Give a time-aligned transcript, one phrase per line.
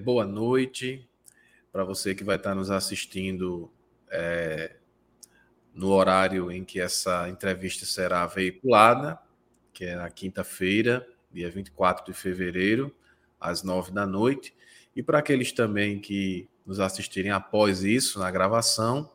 [0.00, 1.06] boa noite
[1.70, 3.70] para você que vai estar nos assistindo
[4.10, 4.76] é,
[5.74, 9.18] no horário em que essa entrevista será veiculada,
[9.72, 12.94] que é na quinta-feira, dia 24 de fevereiro,
[13.38, 14.54] às nove da noite.
[14.96, 19.10] E para aqueles também que nos assistirem após isso, na gravação,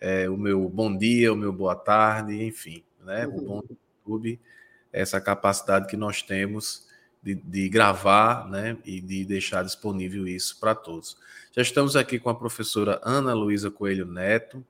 [0.00, 3.26] é, o meu bom dia, o meu boa tarde, enfim, né?
[3.26, 4.38] O bom do YouTube,
[4.92, 6.85] essa capacidade que nós temos
[7.26, 11.16] de, de gravar né, e de deixar disponível isso para todos.
[11.50, 14.64] Já estamos aqui com a professora Ana Luísa Coelho Neto,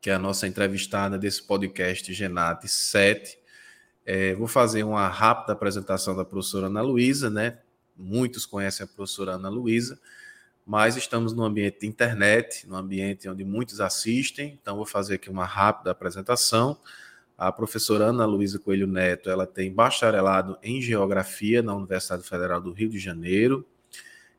[0.00, 3.36] que é a nossa entrevistada desse podcast Genate 7.
[4.06, 7.58] É, vou fazer uma rápida apresentação da professora Ana Luísa, né?
[7.96, 9.98] Muitos conhecem a professora Ana Luísa,
[10.64, 15.28] mas estamos no ambiente de internet, no ambiente onde muitos assistem, então vou fazer aqui
[15.28, 16.78] uma rápida apresentação.
[17.36, 22.72] A professora Ana Luísa Coelho Neto, ela tem bacharelado em Geografia na Universidade Federal do
[22.72, 23.66] Rio de Janeiro,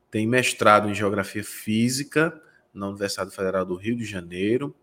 [0.10, 2.42] tem mestrado em Geografia Física
[2.74, 4.74] na Universidade Federal do Rio de Janeiro,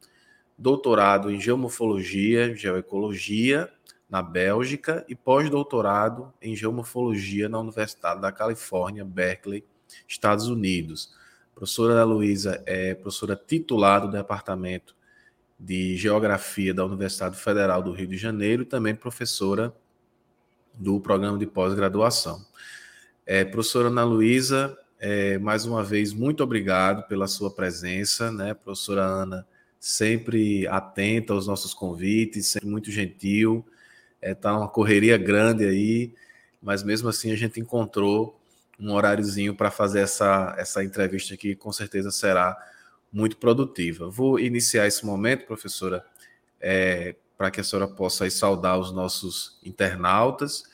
[0.59, 3.73] doutorado em Geomorfologia, Geoecologia
[4.11, 9.65] na Bélgica e pós-doutorado em Geomorfologia na Universidade da Califórnia, Berkeley,
[10.07, 11.15] Estados Unidos.
[11.51, 14.95] A professora Ana Luísa é professora titular do Departamento
[15.63, 19.73] de Geografia da Universidade Federal do Rio de Janeiro, também professora
[20.75, 22.45] do programa de pós-graduação.
[23.25, 28.55] É, professora Ana Luísa, é, mais uma vez, muito obrigado pela sua presença, né?
[28.55, 29.47] Professora Ana,
[29.79, 33.65] sempre atenta aos nossos convites, sempre muito gentil,
[34.17, 36.13] está é, tá uma correria grande aí,
[36.61, 38.37] mas mesmo assim a gente encontrou
[38.81, 42.57] um horáriozinho para fazer essa, essa entrevista que com certeza será
[43.13, 44.09] muito produtiva.
[44.09, 46.05] Vou iniciar esse momento, professora,
[46.61, 50.65] é, para que a senhora possa saudar os nossos internautas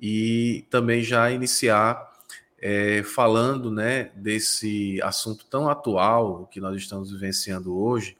[0.00, 2.12] e também já iniciar
[2.60, 8.16] é, falando né, desse assunto tão atual que nós estamos vivenciando hoje,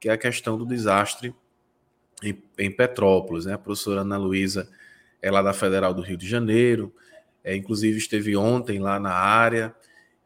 [0.00, 1.34] que é a questão do desastre
[2.22, 3.44] em, em Petrópolis.
[3.44, 3.54] Né?
[3.54, 4.68] A professora Ana Luísa
[5.20, 6.92] é lá da Federal do Rio de Janeiro,
[7.44, 9.74] é, inclusive esteve ontem lá na área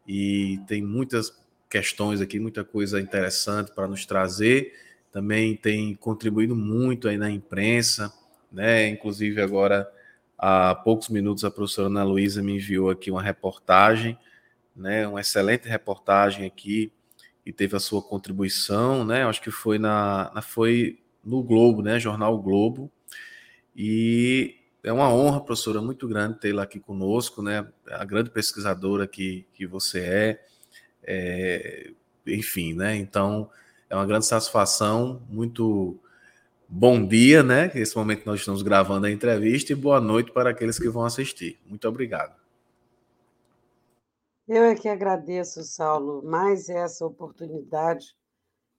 [0.07, 1.45] e tem muitas
[1.77, 4.73] questões aqui, muita coisa interessante para nos trazer.
[5.13, 8.11] Também tem contribuído muito aí na imprensa,
[8.51, 8.89] né?
[8.89, 9.87] Inclusive agora
[10.39, 14.19] há poucos minutos a professora Ana Luísa me enviou aqui uma reportagem,
[14.75, 15.07] né?
[15.07, 16.91] Uma excelente reportagem aqui
[17.45, 19.25] e teve a sua contribuição, né?
[19.25, 22.01] Acho que foi na, na foi no Globo, né?
[22.01, 22.91] Jornal Globo.
[23.77, 27.69] E é uma honra, professora, muito grande tê-la aqui conosco, né?
[27.91, 30.47] A grande pesquisadora que, que você é
[31.07, 31.91] é,
[32.27, 32.97] enfim, né?
[32.97, 33.51] Então
[33.89, 35.99] é uma grande satisfação, muito
[36.69, 37.71] bom dia, né?
[37.75, 41.59] Nesse momento nós estamos gravando a entrevista e boa noite para aqueles que vão assistir.
[41.67, 42.35] Muito obrigado.
[44.49, 48.17] Eu é que agradeço, Saulo, mais essa oportunidade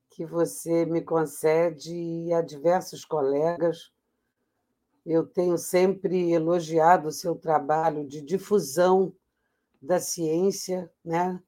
[0.10, 3.92] que você me concede e a diversos colegas.
[5.06, 9.14] Eu tenho sempre elogiado o seu trabalho de difusão
[9.82, 11.42] da ciência, né?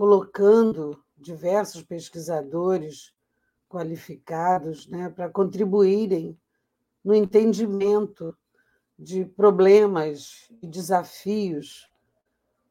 [0.00, 3.12] Colocando diversos pesquisadores
[3.68, 6.40] qualificados né, para contribuírem
[7.04, 8.34] no entendimento
[8.98, 11.86] de problemas e desafios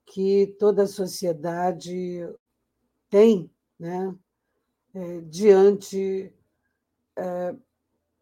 [0.07, 2.27] que toda a sociedade
[3.11, 4.15] tem né,
[4.95, 6.33] é, diante
[7.15, 7.55] é,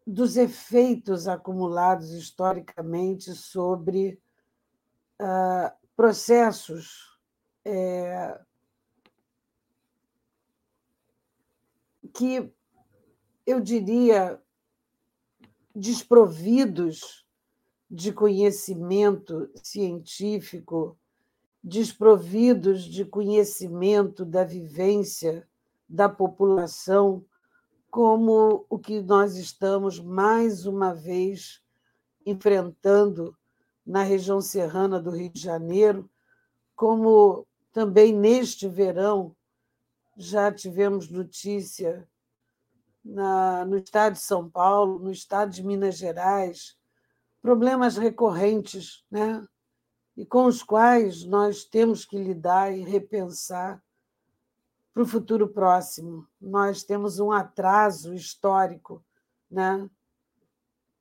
[0.06, 4.20] dos efeitos acumulados historicamente sobre
[5.18, 7.18] ah, processos
[12.18, 12.52] que
[13.46, 14.42] eu diria
[15.72, 17.24] desprovidos
[17.88, 20.98] de conhecimento científico,
[21.62, 25.48] desprovidos de conhecimento da vivência
[25.88, 27.24] da população,
[27.88, 31.62] como o que nós estamos mais uma vez
[32.26, 33.32] enfrentando
[33.86, 36.10] na região serrana do Rio de Janeiro,
[36.74, 39.36] como também neste verão
[40.18, 42.06] já tivemos notícia
[43.04, 46.76] na, no estado de São Paulo, no estado de Minas Gerais,
[47.40, 49.46] problemas recorrentes, né?
[50.16, 53.80] e com os quais nós temos que lidar e repensar
[54.92, 56.26] para o futuro próximo.
[56.40, 59.04] Nós temos um atraso histórico
[59.48, 59.88] né?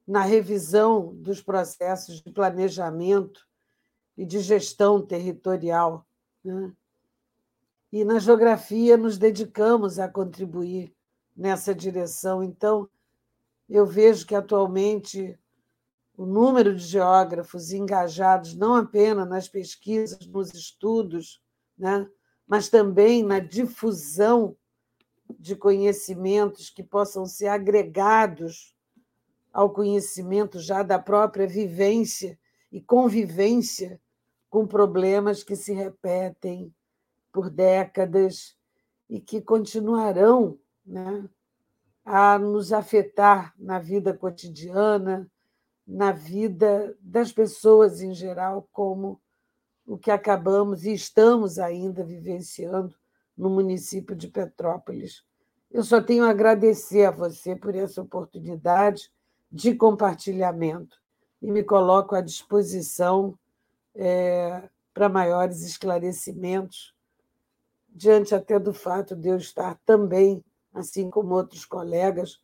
[0.07, 3.47] na revisão dos processos de planejamento
[4.15, 6.05] e de gestão territorial.
[6.43, 6.71] Né?
[7.97, 10.93] E na geografia nos dedicamos a contribuir
[11.35, 12.43] nessa direção.
[12.43, 12.87] Então,
[13.67, 15.35] eu vejo que atualmente
[16.15, 21.41] o número de geógrafos engajados não apenas nas pesquisas, nos estudos,
[21.75, 22.07] né,
[22.45, 24.55] mas também na difusão
[25.39, 28.75] de conhecimentos que possam ser agregados
[29.51, 32.37] ao conhecimento já da própria vivência
[32.71, 33.99] e convivência
[34.51, 36.71] com problemas que se repetem
[37.37, 38.57] por décadas
[39.07, 41.29] e que continuarão né,
[42.03, 45.29] a nos afetar na vida cotidiana,
[45.85, 49.21] na vida das pessoas em geral, como
[49.85, 52.95] o que acabamos e estamos ainda vivenciando
[53.37, 55.23] no município de Petrópolis.
[55.69, 59.11] Eu só tenho a agradecer a você por essa oportunidade
[59.51, 60.97] de compartilhamento
[61.39, 63.37] e me coloco à disposição
[63.93, 66.96] é, para maiores esclarecimentos,
[67.97, 72.39] diante até do fato de eu estar também, assim como outros colegas,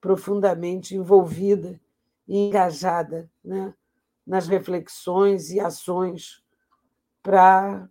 [0.00, 1.78] profundamente envolvida
[2.26, 3.74] e engajada né,
[4.26, 6.42] nas reflexões e ações
[7.22, 7.86] para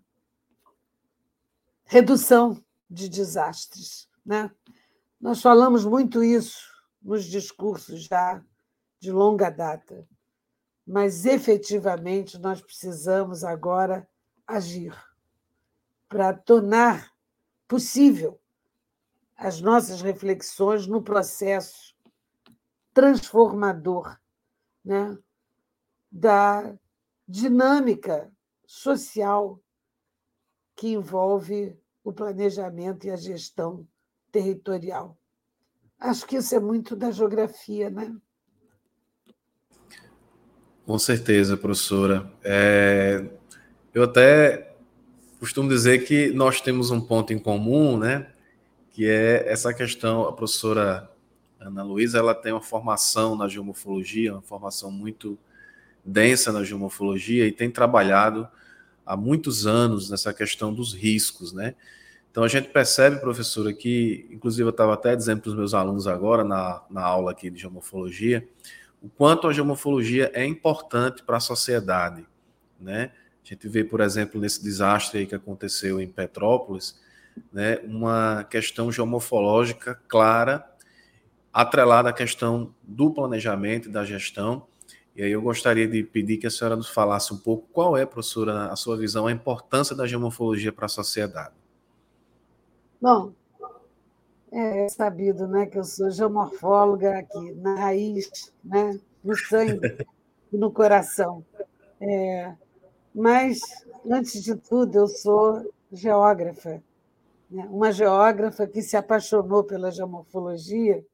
[1.86, 4.10] redução de desastres.
[4.26, 4.50] Né?
[5.22, 6.68] Nós falamos muito isso
[7.00, 8.44] nos discursos já
[9.00, 10.08] de longa data,
[10.86, 14.08] mas efetivamente nós precisamos agora
[14.48, 14.96] agir
[16.14, 17.12] para tornar
[17.68, 18.40] possível
[19.36, 21.96] as nossas reflexões no processo
[22.94, 24.16] transformador
[24.86, 25.18] né,
[26.12, 26.78] da
[27.28, 28.32] dinâmica
[28.64, 29.60] social
[30.76, 33.88] que envolve o planejamento e a gestão
[34.32, 35.18] territorial.
[36.00, 38.16] Acho que isso é muito da geografia, né?
[40.86, 42.32] Com certeza, professora.
[42.44, 43.32] É,
[43.96, 44.73] eu até
[45.44, 48.28] costumo dizer que nós temos um ponto em comum, né?
[48.94, 50.22] Que é essa questão.
[50.26, 51.12] A professora
[51.60, 55.38] Ana Luísa ela tem uma formação na geomorfologia, uma formação muito
[56.06, 58.48] densa na geomorfologia e tem trabalhado
[59.06, 61.76] há muitos anos nessa questão dos riscos, né?
[62.32, 66.08] Então a gente percebe, professora, que, inclusive eu estava até dizendo para os meus alunos
[66.08, 68.48] agora na, na aula aqui de geomorfologia,
[69.02, 72.26] o quanto a geomorfologia é importante para a sociedade,
[72.80, 73.12] né?
[73.44, 77.00] A gente vê, por exemplo, nesse desastre que aconteceu em Petrópolis,
[77.52, 80.66] né, uma questão geomorfológica clara,
[81.52, 84.66] atrelada à questão do planejamento e da gestão,
[85.16, 88.06] e aí eu gostaria de pedir que a senhora nos falasse um pouco qual é,
[88.06, 91.54] professora, a sua visão, a importância da geomorfologia para a sociedade.
[93.00, 93.32] Bom,
[94.52, 99.80] é sabido né, que eu sou geomorfóloga aqui, na raiz, né, no sangue
[100.52, 101.46] e no coração.
[102.02, 102.54] É,
[103.14, 103.60] mas,
[104.10, 106.84] antes de tudo, eu sou geógrafa.
[107.50, 111.06] Né, uma geógrafa que se apaixonou pela geomorfologia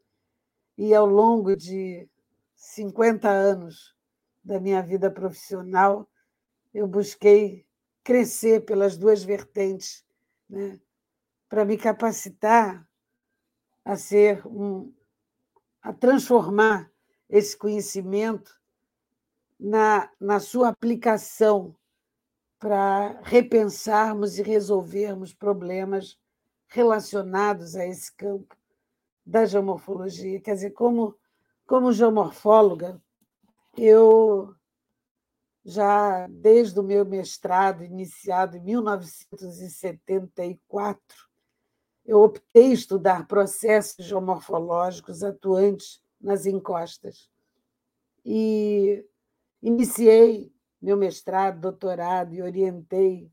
[0.78, 2.08] e, ao longo de
[2.56, 3.96] 50 anos
[4.44, 6.08] da minha vida profissional,
[6.74, 7.66] eu busquei
[8.04, 10.06] crescer pelas duas vertentes,
[10.50, 10.80] né?
[11.50, 12.88] para me capacitar
[13.84, 14.94] a ser um,
[15.82, 16.92] a transformar
[17.30, 18.60] esse conhecimento
[19.60, 21.76] na, na sua aplicação
[22.60, 26.18] para repensarmos e resolvermos problemas
[26.68, 28.56] relacionados a esse campo
[29.26, 30.42] da geomorfologia.
[30.42, 31.18] Quer dizer, como
[31.70, 33.02] como geomorfóloga,
[33.78, 34.54] eu
[35.64, 41.00] já desde o meu mestrado, iniciado em 1974,
[42.04, 47.30] eu optei estudar processos geomorfológicos atuantes nas encostas.
[48.26, 49.06] E
[49.62, 50.49] iniciei
[50.82, 53.32] meu mestrado, doutorado e orientei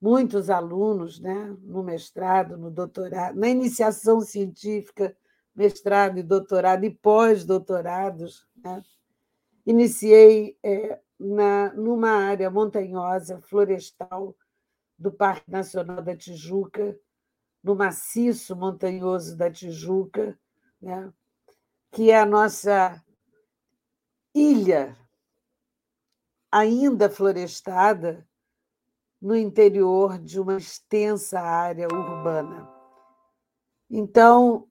[0.00, 5.16] muitos alunos né, no mestrado, no doutorado, na iniciação científica
[5.54, 8.46] mestrado e doutorado e pós-doutorados.
[8.62, 8.82] Né?
[9.64, 14.36] Iniciei é, na, numa área montanhosa, florestal,
[14.98, 16.98] do Parque Nacional da Tijuca,
[17.62, 20.38] no maciço montanhoso da Tijuca,
[20.80, 21.12] né?
[21.90, 23.02] que é a nossa
[24.34, 24.96] ilha
[26.56, 28.26] ainda florestada
[29.20, 32.66] no interior de uma extensa área urbana.
[33.90, 34.66] Então,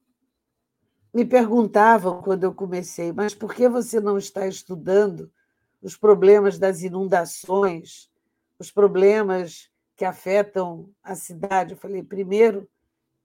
[1.13, 5.31] me perguntavam quando eu comecei, mas por que você não está estudando
[5.79, 8.11] os problemas das inundações,
[8.57, 11.73] os problemas que afetam a cidade?
[11.73, 12.67] Eu falei, primeiro,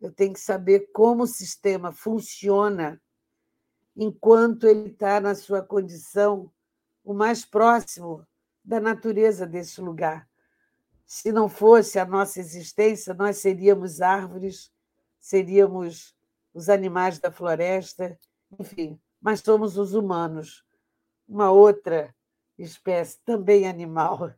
[0.02, 3.00] eu tenho que saber como o sistema funciona
[3.97, 6.52] enquanto ele está na sua condição
[7.02, 8.26] o mais próximo
[8.64, 10.29] da natureza desse lugar.
[11.07, 14.73] Se não fosse a nossa existência, nós seríamos árvores,
[15.19, 16.17] seríamos
[16.55, 18.19] os animais da floresta,
[18.59, 20.64] enfim, mas somos os humanos,
[21.29, 22.14] uma outra
[22.59, 24.33] espécie também animal,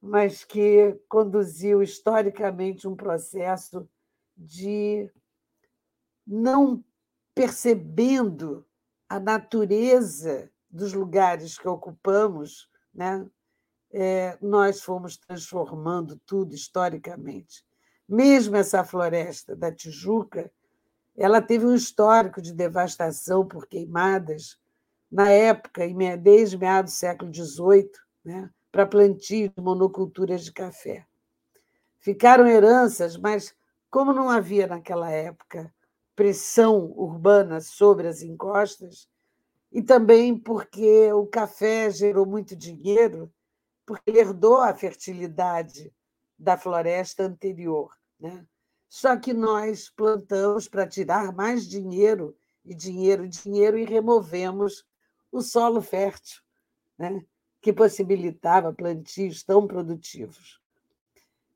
[0.00, 3.88] mas que conduziu historicamente um processo
[4.36, 5.10] de
[6.26, 6.84] não
[7.34, 8.66] percebendo
[9.08, 13.28] a natureza dos lugares que ocupamos, né?
[13.92, 17.64] É, nós fomos transformando tudo historicamente.
[18.08, 20.50] Mesmo essa floresta da Tijuca,
[21.16, 24.58] ela teve um histórico de devastação por queimadas
[25.10, 25.82] na época,
[26.18, 27.90] desde meados do século XVIII,
[28.24, 31.06] né, para plantio de monoculturas de café.
[32.00, 33.54] Ficaram heranças, mas
[33.90, 35.72] como não havia naquela época
[36.16, 39.06] pressão urbana sobre as encostas,
[39.70, 43.30] e também porque o café gerou muito dinheiro,
[43.86, 45.92] porque ele herdou a fertilidade
[46.38, 47.96] da floresta anterior.
[48.18, 48.46] Né?
[48.88, 54.84] Só que nós plantamos para tirar mais dinheiro, e dinheiro, dinheiro, e removemos
[55.30, 56.40] o solo fértil,
[56.98, 57.24] né?
[57.60, 60.60] que possibilitava plantios tão produtivos.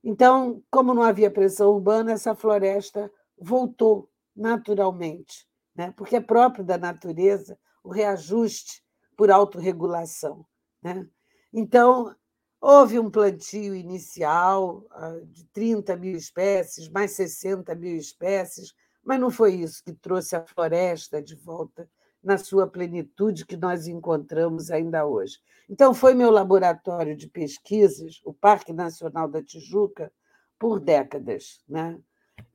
[0.03, 5.93] Então, como não havia pressão urbana, essa floresta voltou naturalmente, né?
[5.97, 8.85] porque é próprio da natureza o reajuste
[9.17, 10.47] por autorregulação.
[10.83, 11.09] Né?
[11.59, 12.15] Então,
[12.61, 19.31] houve um plantio inicial ah, de 30 mil espécies, mais 60 mil espécies, mas não
[19.31, 21.89] foi isso que trouxe a floresta de volta
[22.23, 25.39] na sua plenitude que nós encontramos ainda hoje.
[25.67, 30.13] Então, foi meu laboratório de pesquisas, o Parque Nacional da Tijuca,
[30.59, 31.65] por décadas.
[31.67, 31.99] Né?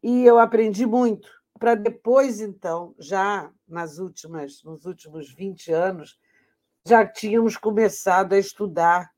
[0.04, 1.28] E eu aprendi muito
[1.58, 6.20] para depois, então, já nas últimas, nos últimos 20 anos,
[6.86, 9.12] já tínhamos começado a estudar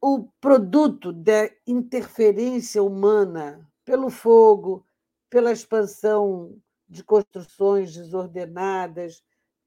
[0.00, 4.86] o produto da interferência humana pelo fogo,
[5.28, 6.56] pela expansão
[6.88, 9.22] de construções desordenadas,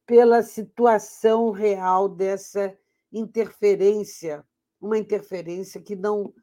[0.05, 2.75] pela situação real dessa
[3.11, 4.43] interferência,
[4.81, 6.33] uma interferência que não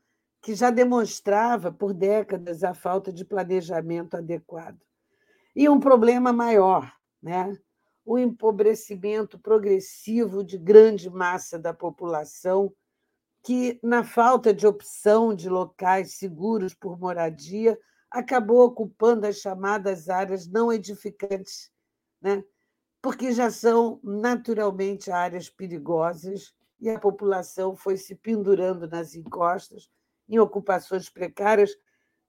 [0.43, 4.81] que já demonstrava por décadas a falta de planejamento adequado.
[5.55, 6.91] E um problema maior,
[7.23, 7.55] né?
[8.11, 12.75] O empobrecimento progressivo de grande massa da população,
[13.40, 17.79] que, na falta de opção de locais seguros por moradia,
[18.11, 21.71] acabou ocupando as chamadas áreas não edificantes,
[22.21, 22.43] né?
[23.00, 29.88] porque já são naturalmente áreas perigosas e a população foi se pendurando nas encostas,
[30.29, 31.71] em ocupações precárias,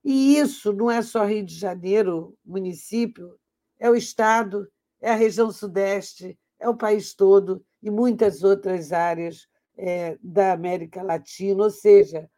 [0.03, 3.35] e isso não é só Rio de Janeiro, município,
[3.79, 9.47] é o Estado, é a região Sudeste, é o país todo e muitas outras áreas
[9.77, 12.29] é, da América Latina, ou seja,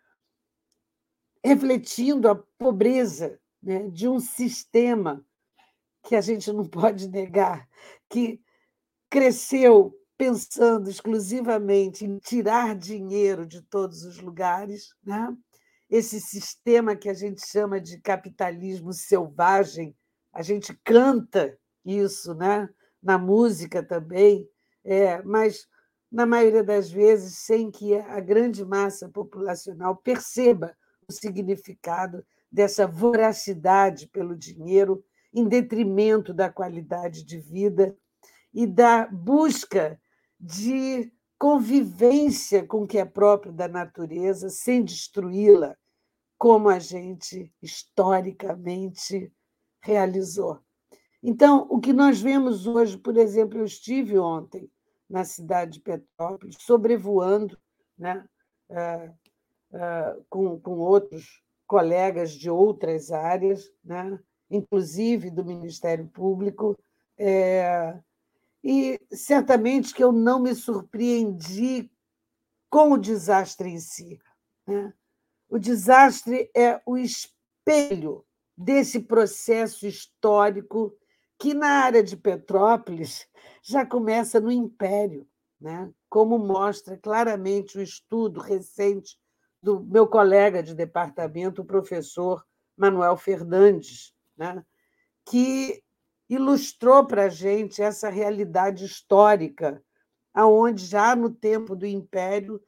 [1.43, 5.24] refletindo a pobreza né, de um sistema
[6.03, 7.67] que a gente não pode negar,
[8.10, 8.41] que
[9.10, 15.36] cresceu pensando exclusivamente em tirar dinheiro de todos os lugares, né?
[15.89, 19.96] esse sistema que a gente chama de capitalismo selvagem,
[20.32, 22.70] a gente canta isso né?
[23.02, 24.48] na música também,
[24.84, 25.68] é, mas,
[26.12, 30.75] na maioria das vezes, sem que a grande massa populacional perceba
[31.08, 37.96] o significado dessa voracidade pelo dinheiro em detrimento da qualidade de vida
[38.54, 40.00] e da busca
[40.40, 45.75] de convivência com o que é próprio da natureza, sem destruí-la,
[46.38, 49.34] como a gente historicamente
[49.82, 50.60] realizou.
[51.24, 54.70] Então, o que nós vemos hoje, por exemplo, eu estive ontem
[55.10, 57.58] na cidade de Petrópolis, sobrevoando,
[57.98, 58.25] né,
[58.70, 59.10] uh,
[59.77, 64.20] uh, com, com outros colegas de outras áreas, né,
[64.51, 66.77] inclusive do Ministério Público,
[67.18, 67.98] é,
[68.63, 71.89] e certamente que eu não me surpreendi
[72.70, 74.20] com o desastre em si.
[74.68, 74.94] Né?
[75.50, 78.25] O desastre é o espelho
[78.58, 80.96] desse processo histórico
[81.38, 83.28] que, na área de Petrópolis,
[83.62, 85.28] já começa no Império,
[85.60, 85.92] né?
[86.10, 89.18] como mostra claramente o estudo recente
[89.62, 92.46] do meu colega de departamento, o professor
[92.78, 94.63] Manuel Fernandes, né?
[95.25, 95.84] que
[96.30, 99.84] ilustrou para a gente essa realidade histórica,
[100.34, 102.62] aonde já no tempo do Império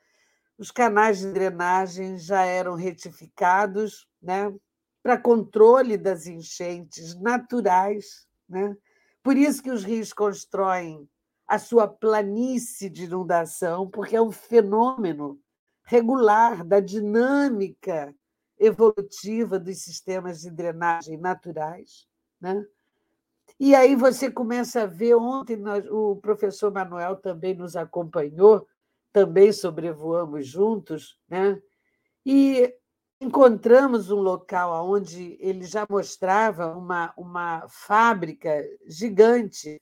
[0.57, 4.53] os canais de drenagem já eram retificados né,
[5.03, 8.25] para controle das enchentes naturais.
[8.47, 8.75] Né?
[9.23, 11.09] Por isso que os rios constroem
[11.47, 15.39] a sua planície de inundação, porque é um fenômeno
[15.83, 18.15] regular da dinâmica
[18.57, 22.07] evolutiva dos sistemas de drenagem naturais.
[22.39, 22.65] Né?
[23.59, 28.67] E aí você começa a ver, ontem nós, o professor Manuel também nos acompanhou,
[29.13, 31.61] também sobrevoamos juntos, né?
[32.25, 32.75] E
[33.19, 39.81] encontramos um local onde ele já mostrava uma, uma fábrica gigante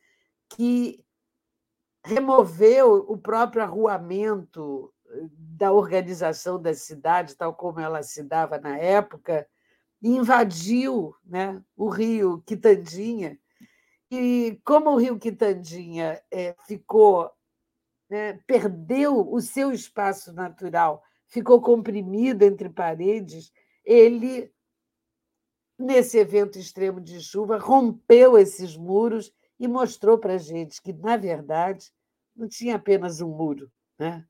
[0.49, 1.03] que
[2.05, 8.77] removeu o próprio arruamento eh, da organização da cidade, tal como ela se dava na
[8.77, 9.47] época,
[10.01, 13.39] e invadiu né, o rio Quitandinha.
[14.11, 17.31] E como o rio Quitandinha é, ficou,
[18.09, 21.01] né, perdeu o seu espaço natural,
[21.33, 23.51] ficou comprimido entre paredes,
[23.83, 24.53] ele,
[25.79, 31.17] nesse evento extremo de chuva, rompeu esses muros e mostrou para a gente que, na
[31.17, 31.91] verdade,
[32.35, 33.71] não tinha apenas um muro.
[33.97, 34.23] Né?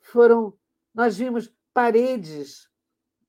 [0.00, 0.56] Foram,
[0.94, 2.70] nós vimos paredes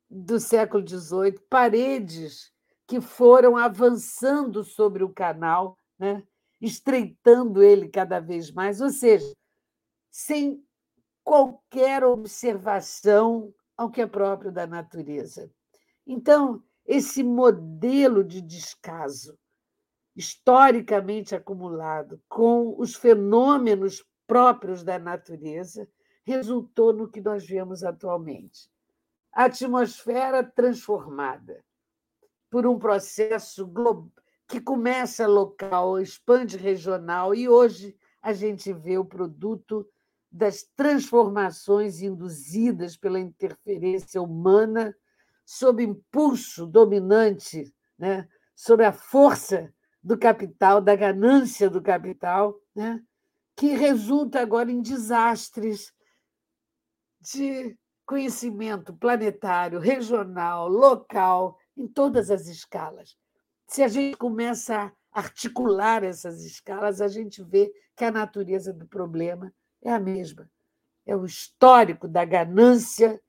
[0.07, 2.53] do século XVIII, paredes
[2.85, 6.21] que foram avançando sobre o canal, né?
[6.61, 9.35] estreitando ele cada vez mais, ou seja,
[10.11, 10.63] sem
[11.29, 15.47] qualquer observação ao que é próprio da natureza.
[16.07, 19.37] Então, esse modelo de descaso
[20.15, 25.87] historicamente acumulado com os fenômenos próprios da natureza
[26.25, 28.67] resultou no que nós vemos atualmente.
[29.31, 31.63] A atmosfera transformada
[32.49, 33.71] por um processo
[34.47, 39.87] que começa local, expande regional, e hoje a gente vê o produto
[40.31, 44.95] das transformações induzidas pela interferência humana
[45.45, 48.27] sob impulso dominante, né?
[48.55, 53.01] sob a força do capital, da ganância do capital, né?
[53.55, 55.91] que resulta agora em desastres
[57.19, 63.17] de conhecimento planetário, regional, local, em todas as escalas.
[63.67, 68.87] Se a gente começa a articular essas escalas, a gente vê que a natureza do
[68.87, 70.49] problema é a mesma.
[71.05, 73.21] É o histórico da ganância,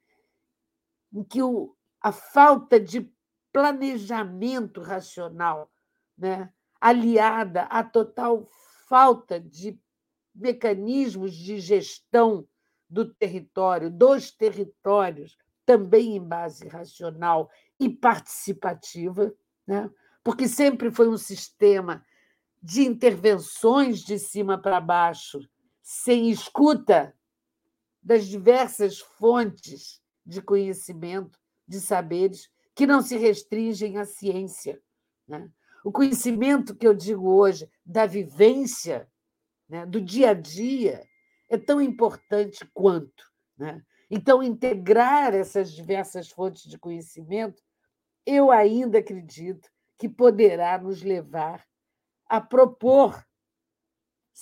[1.13, 3.11] em que o, a falta de
[3.53, 5.71] planejamento racional,
[6.17, 8.49] né, aliada à total
[8.89, 9.79] falta de
[10.35, 12.47] mecanismos de gestão
[12.89, 19.33] do território, dos territórios, também em base racional e participativa,
[19.67, 19.89] né?
[20.25, 22.05] porque sempre foi um sistema
[22.63, 25.39] de intervenções de cima para baixo,
[25.93, 27.13] sem escuta
[28.01, 34.81] das diversas fontes de conhecimento, de saberes, que não se restringem à ciência.
[35.27, 35.51] Né?
[35.83, 39.11] O conhecimento que eu digo hoje da vivência,
[39.69, 41.05] né, do dia a dia,
[41.49, 43.29] é tão importante quanto.
[43.59, 43.85] Né?
[44.09, 47.61] Então, integrar essas diversas fontes de conhecimento,
[48.25, 51.67] eu ainda acredito que poderá nos levar
[52.27, 53.27] a propor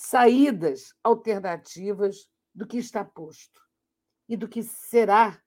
[0.01, 3.61] saídas alternativas do que está posto
[4.29, 5.43] e do que será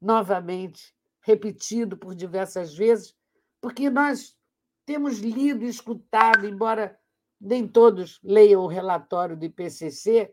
[0.00, 3.16] novamente repetido por diversas vezes,
[3.60, 4.38] porque nós
[4.86, 6.96] temos lido e escutado, embora
[7.40, 10.32] nem todos leiam o relatório do IPCC,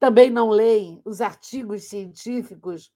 [0.00, 2.92] também não leem os artigos científicos.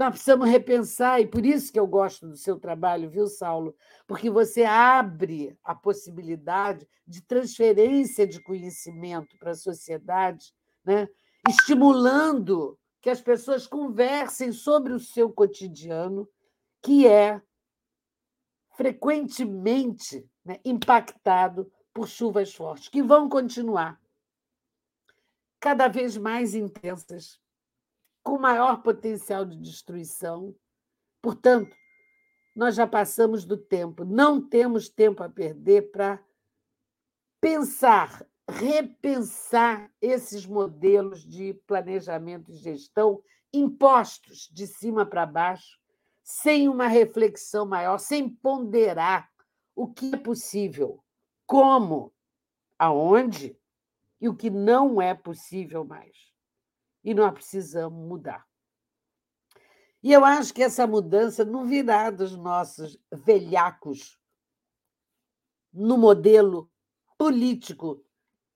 [0.00, 3.76] Nós precisamos repensar, e por isso que eu gosto do seu trabalho, viu, Saulo?
[4.06, 11.06] Porque você abre a possibilidade de transferência de conhecimento para a sociedade, né?
[11.46, 16.26] estimulando que as pessoas conversem sobre o seu cotidiano,
[16.80, 17.42] que é
[18.78, 24.00] frequentemente né, impactado por chuvas fortes, que vão continuar
[25.60, 27.38] cada vez mais intensas,
[28.22, 30.54] com maior potencial de destruição.
[31.22, 31.74] Portanto,
[32.54, 36.22] nós já passamos do tempo, não temos tempo a perder para
[37.40, 45.80] pensar, repensar esses modelos de planejamento e gestão impostos de cima para baixo
[46.22, 49.28] sem uma reflexão maior, sem ponderar
[49.74, 51.02] o que é possível,
[51.44, 52.12] como,
[52.78, 53.58] aonde
[54.20, 56.29] e o que não é possível mais.
[57.02, 58.46] E nós precisamos mudar.
[60.02, 64.18] E eu acho que essa mudança não virá dos nossos velhacos
[65.72, 66.70] no modelo
[67.18, 68.02] político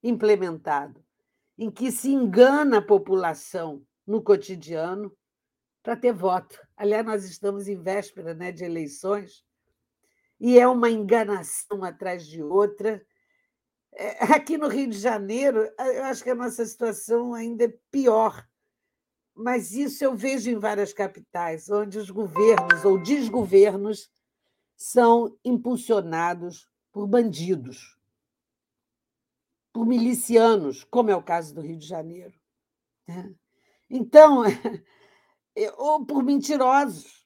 [0.02, 1.04] implementado,
[1.56, 5.14] em que se engana a população no cotidiano
[5.82, 6.58] para ter voto.
[6.76, 9.44] Aliás, nós estamos em véspera né, de eleições
[10.40, 13.04] e é uma enganação atrás de outra.
[13.94, 18.46] É, aqui no Rio de Janeiro, eu acho que a nossa situação ainda é pior,
[19.34, 24.10] mas isso eu vejo em várias capitais, onde os governos ou desgovernos
[24.76, 27.98] são impulsionados por bandidos,
[29.72, 32.34] por milicianos, como é o caso do Rio de Janeiro.
[33.06, 33.34] Né.
[33.90, 34.52] Então, eh,
[35.76, 37.24] ou por mentirosos,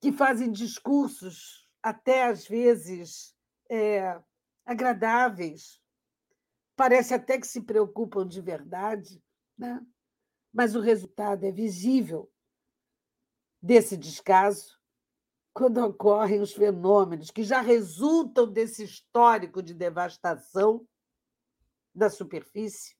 [0.00, 3.34] que fazem discursos até às vezes
[3.70, 4.20] é,
[4.64, 5.80] agradáveis,
[6.76, 9.22] parece até que se preocupam de verdade,
[9.58, 9.84] né?
[10.52, 12.30] mas o resultado é visível
[13.60, 14.78] desse descaso
[15.52, 20.86] quando ocorrem os fenômenos que já resultam desse histórico de devastação
[21.94, 22.94] da superfície.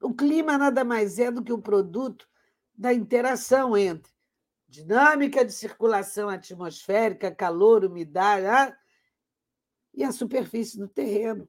[0.00, 2.28] O clima nada mais é do que o produto
[2.72, 4.10] da interação entre
[4.68, 8.78] dinâmica de circulação atmosférica, calor, umidade ah,
[9.92, 11.48] e a superfície do terreno.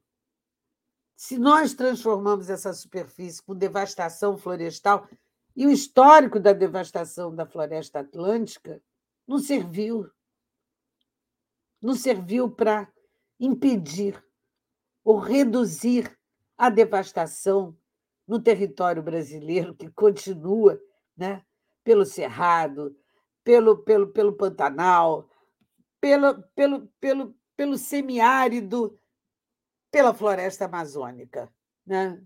[1.16, 5.08] Se nós transformamos essa superfície com devastação florestal,
[5.54, 8.82] e o histórico da devastação da floresta atlântica
[9.26, 10.10] não serviu.
[11.80, 12.90] Não serviu para
[13.38, 14.22] impedir
[15.04, 16.16] ou reduzir
[16.56, 17.76] a devastação
[18.26, 20.80] no território brasileiro, que continua
[21.16, 21.44] né,
[21.82, 22.96] pelo Cerrado,
[23.42, 25.28] pelo, pelo, pelo Pantanal,
[26.00, 28.96] pelo, pelo, pelo, pelo semiárido
[29.92, 31.52] pela floresta amazônica.
[31.86, 32.20] Né?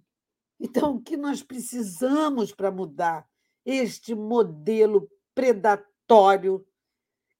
[0.58, 3.28] Então, o que nós precisamos para mudar
[3.64, 6.66] este modelo predatório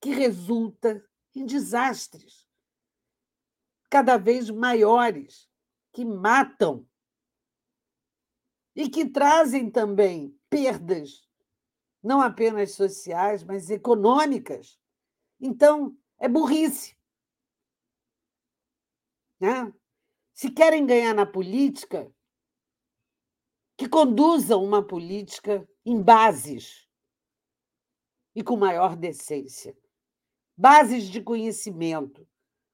[0.01, 1.03] que resulta
[1.35, 2.47] em desastres
[3.89, 5.49] cada vez maiores,
[5.93, 6.87] que matam
[8.75, 11.27] e que trazem também perdas,
[12.03, 14.79] não apenas sociais, mas econômicas.
[15.41, 16.97] Então, é burrice.
[19.41, 19.73] Né?
[20.37, 22.15] Se querem ganhar na política,
[23.75, 26.87] que conduzam uma política em bases
[28.35, 29.75] e com maior decência.
[30.55, 32.29] Bases de conhecimento.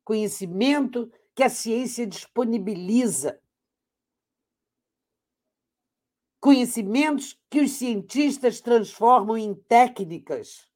[0.04, 3.40] Conhecimento que a ciência disponibiliza.
[6.40, 10.68] Conhecimentos que os cientistas transformam em técnicas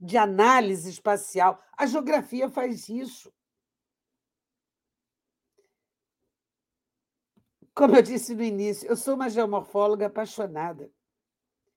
[0.00, 1.62] de análise espacial.
[1.76, 3.30] A geografia faz isso.
[7.80, 10.92] Como eu disse no início, eu sou uma geomorfóloga apaixonada.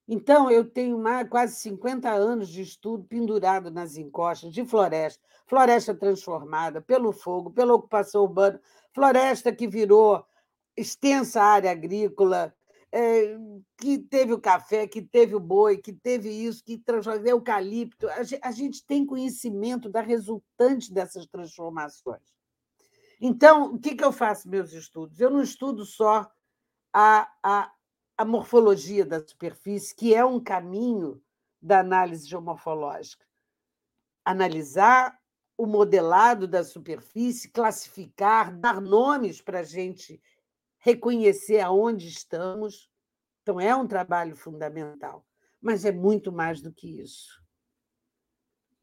[0.06, 5.96] Então, eu tenho mais, quase 50 anos de estudo pendurado nas encostas de floresta, floresta
[5.96, 8.60] transformada pelo fogo, pela ocupação urbana,
[8.94, 10.26] floresta que virou
[10.76, 12.54] extensa área agrícola,
[12.92, 13.38] é,
[13.78, 18.10] que teve o café, que teve o boi, que teve isso, que transformou eucalipto.
[18.42, 22.43] A gente tem conhecimento da resultante dessas transformações.
[23.26, 25.18] Então, o que, que eu faço meus estudos?
[25.18, 26.30] Eu não estudo só
[26.92, 27.74] a, a,
[28.18, 31.24] a morfologia da superfície, que é um caminho
[31.62, 33.26] da análise geomorfológica.
[34.26, 35.18] Analisar
[35.58, 40.22] o modelado da superfície, classificar, dar nomes para a gente
[40.80, 42.92] reconhecer aonde estamos.
[43.42, 45.26] Então, é um trabalho fundamental,
[45.62, 47.42] mas é muito mais do que isso.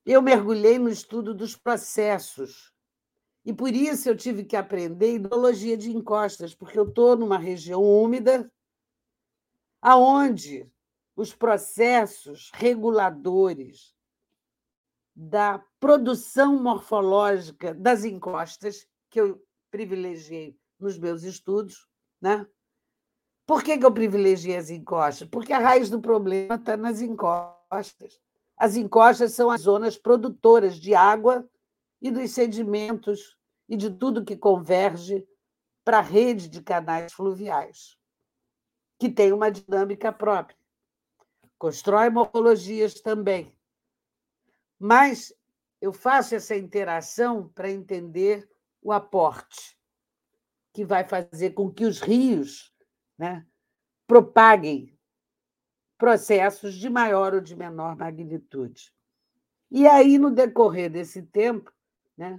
[0.07, 2.70] Eu mergulhei no estudo dos processos
[3.45, 7.83] e por isso eu tive que aprender hidrologia de encostas, porque eu estou numa região
[7.83, 8.51] úmida,
[9.81, 10.71] aonde
[11.17, 13.95] os processos reguladores
[15.15, 21.87] da produção morfológica das encostas, que eu privilegiei nos meus estudos,
[22.21, 22.47] né?
[23.47, 25.29] Por que, que eu privilegiei as encostas?
[25.29, 28.21] Porque a raiz do problema está nas encostas.
[28.57, 31.49] As encostas são as zonas produtoras de água
[32.01, 33.37] e dos sedimentos
[33.69, 35.27] e de tudo que converge
[35.85, 37.97] para a rede de canais fluviais,
[38.99, 40.57] que tem uma dinâmica própria.
[41.59, 43.55] Constrói morfologias também.
[44.79, 45.33] Mas
[45.81, 48.49] eu faço essa interação para entender
[48.83, 49.79] o aporte,
[50.73, 52.73] que vai fazer com que os rios
[53.19, 53.47] né,
[54.07, 54.99] propaguem
[55.99, 58.95] processos de maior ou de menor magnitude.
[59.71, 61.71] E aí, no decorrer desse tempo,
[62.21, 62.39] né?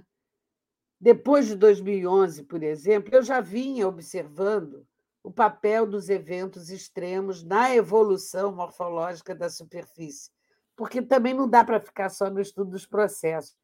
[1.00, 4.86] Depois de 2011, por exemplo, eu já vinha observando
[5.24, 10.30] o papel dos eventos extremos na evolução morfológica da superfície,
[10.76, 13.56] porque também não dá para ficar só no estudo dos processos.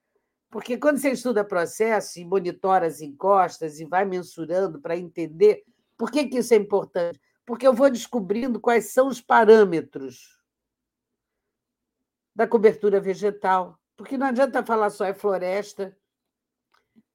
[0.50, 5.62] Porque quando você estuda processo e monitora as encostas e vai mensurando para entender
[5.96, 10.42] por que, que isso é importante, porque eu vou descobrindo quais são os parâmetros
[12.34, 13.78] da cobertura vegetal.
[13.96, 15.96] Porque não adianta falar só é floresta,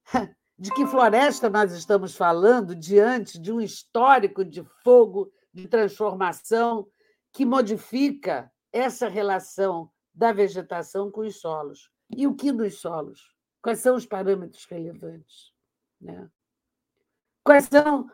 [0.58, 6.88] de que floresta nós estamos falando diante de um histórico de fogo, de transformação,
[7.32, 11.90] que modifica essa relação da vegetação com os solos.
[12.16, 13.34] E o que dos solos?
[13.62, 15.52] Quais são os parâmetros relevantes?
[16.00, 16.30] Né?
[17.44, 18.10] Quais são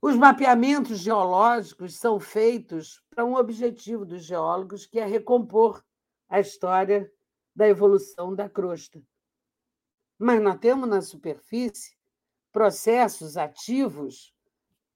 [0.00, 5.82] Os mapeamentos geológicos são feitos para um objetivo dos geólogos, que é recompor
[6.28, 7.10] a história
[7.56, 9.02] da evolução da crosta.
[10.18, 11.96] Mas nós temos na superfície
[12.52, 14.32] processos ativos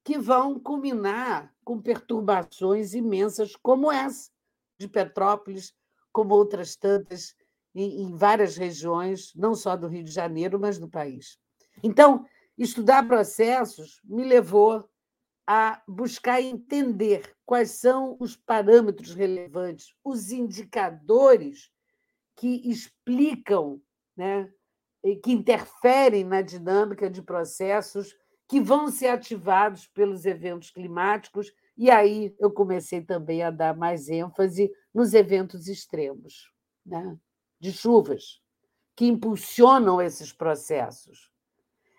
[0.03, 4.31] que vão culminar com perturbações imensas, como essa
[4.77, 5.75] de Petrópolis,
[6.11, 7.35] como outras tantas
[7.75, 11.37] em, várias regiões, não só do Rio de Janeiro, mas do país.
[11.83, 12.25] Então,
[12.57, 14.89] estudar processos me levou
[15.45, 21.71] a buscar entender quais são os parâmetros relevantes, os indicadores
[22.35, 23.81] que explicam,
[24.15, 24.51] né,
[25.23, 28.15] que interferem na dinâmica de processos
[28.47, 34.09] que vão ser ativados pelos eventos climáticos, e aí eu comecei também a dar mais
[34.09, 36.51] ênfase nos eventos extremos,
[36.85, 37.17] né?
[37.59, 38.41] de chuvas,
[38.95, 41.29] que impulsionam esses processos.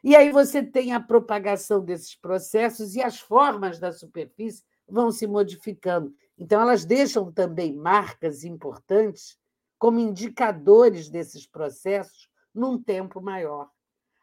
[0.02, 5.26] E aí você tem a propagação desses processos e as formas da superfície vão se
[5.26, 6.14] modificando.
[6.38, 9.38] Então, elas deixam também marcas importantes
[9.78, 13.70] como indicadores desses processos num tempo maior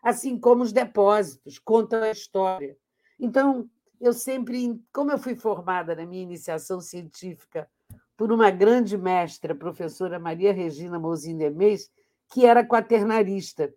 [0.01, 2.77] assim como os depósitos, contam a história.
[3.19, 7.69] Então, eu sempre, como eu fui formada na minha iniciação científica
[8.15, 11.91] por uma grande mestra, professora Maria Regina Mouzinho Demes,
[12.31, 13.73] que era quaternarista.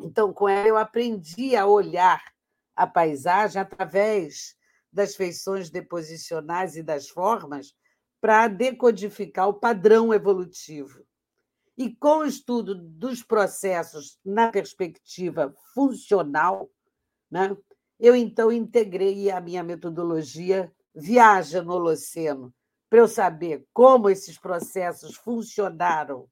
[0.00, 2.22] Então, com ela, eu aprendi a olhar
[2.74, 4.56] a paisagem através
[4.92, 7.74] das feições deposicionais e das formas
[8.20, 11.07] para decodificar o padrão evolutivo.
[11.78, 16.68] E com o estudo dos processos na perspectiva funcional,
[17.30, 17.56] né,
[18.00, 22.52] eu então integrei a minha metodologia Viaja no Holoceno,
[22.90, 26.28] para eu saber como esses processos funcionaram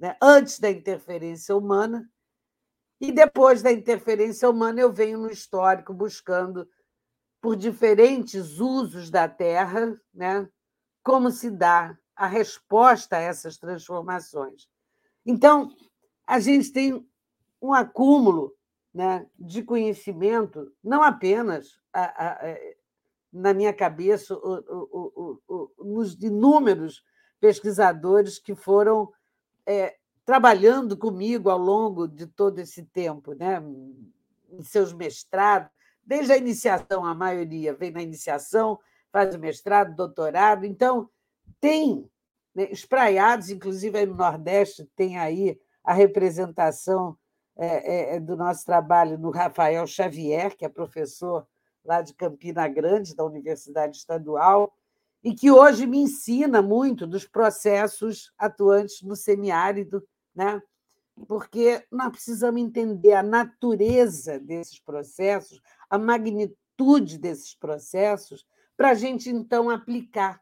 [0.00, 2.10] né, antes da interferência humana,
[2.98, 6.66] e depois da interferência humana eu venho no histórico buscando
[7.42, 10.48] por diferentes usos da Terra, né,
[11.02, 14.66] como se dá a resposta a essas transformações.
[15.26, 15.74] Então,
[16.24, 17.04] a gente tem
[17.60, 18.54] um acúmulo
[18.94, 22.76] né, de conhecimento, não apenas a, a, a, é,
[23.32, 27.04] na minha cabeça, o, o, o, nos inúmeros
[27.40, 29.12] pesquisadores que foram
[29.66, 33.62] é, trabalhando comigo ao longo de todo esse tempo, né,
[34.50, 35.70] em seus mestrados,
[36.04, 38.78] desde a iniciação, a maioria vem na iniciação,
[39.12, 41.10] faz o mestrado, doutorado, então
[41.60, 42.08] tem
[42.56, 47.16] né, espraiados, inclusive aí no Nordeste tem aí a representação
[47.54, 51.46] é, é, do nosso trabalho no Rafael Xavier, que é professor
[51.84, 54.74] lá de Campina Grande, da Universidade Estadual,
[55.22, 60.02] e que hoje me ensina muito dos processos atuantes no semiárido,
[60.34, 60.62] né?
[61.28, 69.28] porque nós precisamos entender a natureza desses processos, a magnitude desses processos, para a gente,
[69.30, 70.40] então, aplicar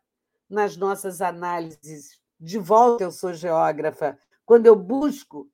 [0.48, 2.20] nas nossas análises.
[2.38, 4.18] De volta, eu sou geógrafa.
[4.44, 5.50] Quando eu busco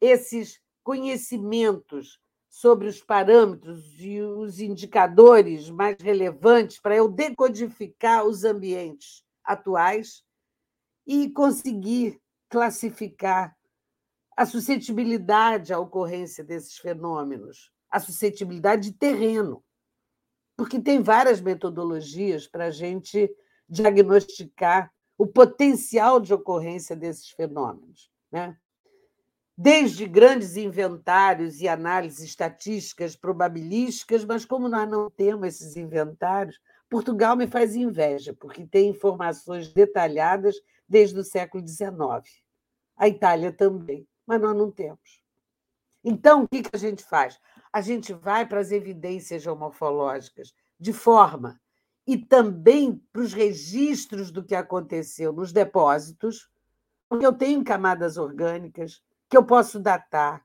[0.00, 9.22] esses conhecimentos sobre os parâmetros e os indicadores mais relevantes para eu decodificar os ambientes
[9.44, 10.24] atuais
[11.06, 13.56] e conseguir classificar
[14.36, 19.62] a suscetibilidade à ocorrência desses fenômenos, a suscetibilidade de terreno,
[20.56, 23.30] porque tem várias metodologias para a gente
[23.70, 28.10] diagnosticar o potencial de ocorrência desses fenômenos.
[28.32, 28.56] Né?
[29.56, 37.36] Desde grandes inventários e análises estatísticas, probabilísticas, mas como nós não temos esses inventários, Portugal
[37.36, 40.56] me faz inveja, porque tem informações detalhadas
[40.88, 41.92] desde o século XIX.
[42.96, 45.22] A Itália também, mas nós não temos.
[46.02, 47.38] Então, o que a gente faz?
[47.72, 51.60] A gente vai para as evidências geomorfológicas de forma
[52.10, 56.50] e também para os registros do que aconteceu nos depósitos,
[57.08, 60.44] porque eu tenho camadas orgânicas que eu posso datar,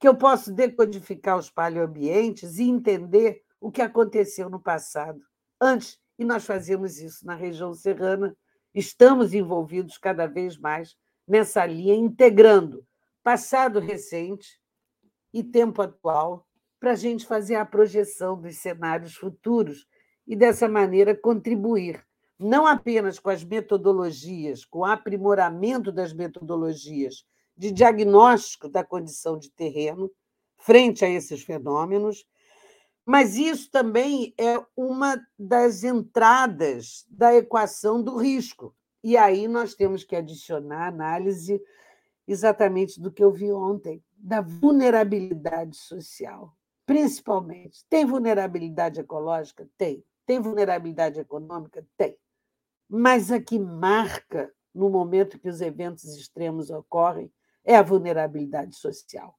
[0.00, 5.20] que eu posso decodificar os paleoambientes e entender o que aconteceu no passado.
[5.60, 8.36] Antes, e nós fazemos isso na região serrana,
[8.74, 10.96] estamos envolvidos cada vez mais
[11.28, 12.84] nessa linha, integrando
[13.22, 14.60] passado recente
[15.32, 16.44] e tempo atual,
[16.80, 19.86] para a gente fazer a projeção dos cenários futuros
[20.26, 22.04] e, dessa maneira, contribuir
[22.38, 27.24] não apenas com as metodologias, com o aprimoramento das metodologias
[27.56, 30.10] de diagnóstico da condição de terreno
[30.56, 32.26] frente a esses fenômenos,
[33.06, 38.74] mas isso também é uma das entradas da equação do risco.
[39.02, 41.60] E aí nós temos que adicionar análise
[42.26, 46.56] exatamente do que eu vi ontem, da vulnerabilidade social.
[46.86, 47.84] principalmente.
[47.88, 49.68] Tem vulnerabilidade ecológica?
[49.76, 50.04] Tem.
[50.26, 51.86] Tem vulnerabilidade econômica?
[51.96, 52.16] Tem.
[52.88, 57.32] Mas a que marca no momento que os eventos extremos ocorrem
[57.64, 59.38] é a vulnerabilidade social.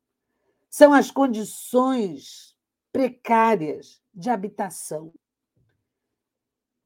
[0.70, 2.56] São as condições
[2.92, 5.14] precárias de habitação.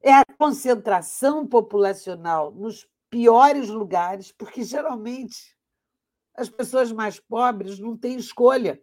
[0.02, 5.56] É a concentração populacional nos piores lugares, porque geralmente
[6.34, 8.82] as pessoas mais pobres não têm escolha.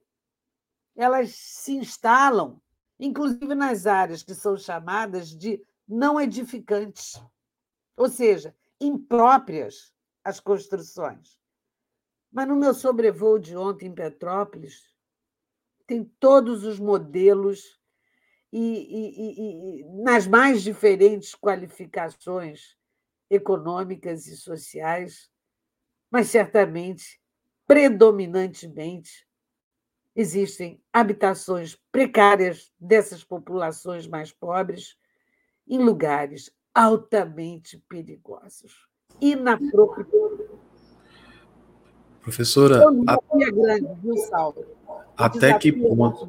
[0.96, 2.62] Elas se instalam,
[3.00, 7.22] inclusive nas áreas que são chamadas de não edificantes,
[7.96, 11.40] ou seja, impróprias às construções.
[12.32, 14.94] Mas no meu sobrevoo de ontem em Petrópolis,
[15.86, 17.80] tem todos os modelos
[18.52, 22.78] e, e, e, nas mais diferentes qualificações
[23.30, 25.30] econômicas e sociais,
[26.10, 27.22] mas certamente,
[27.66, 29.27] predominantemente,
[30.18, 34.98] existem habitações precárias dessas populações mais pobres
[35.68, 38.88] em lugares altamente perigosos,
[39.22, 40.48] inapropriados.
[42.22, 43.18] Professora, a...
[43.52, 44.16] grande, viu?
[45.16, 46.28] Até que é ponto?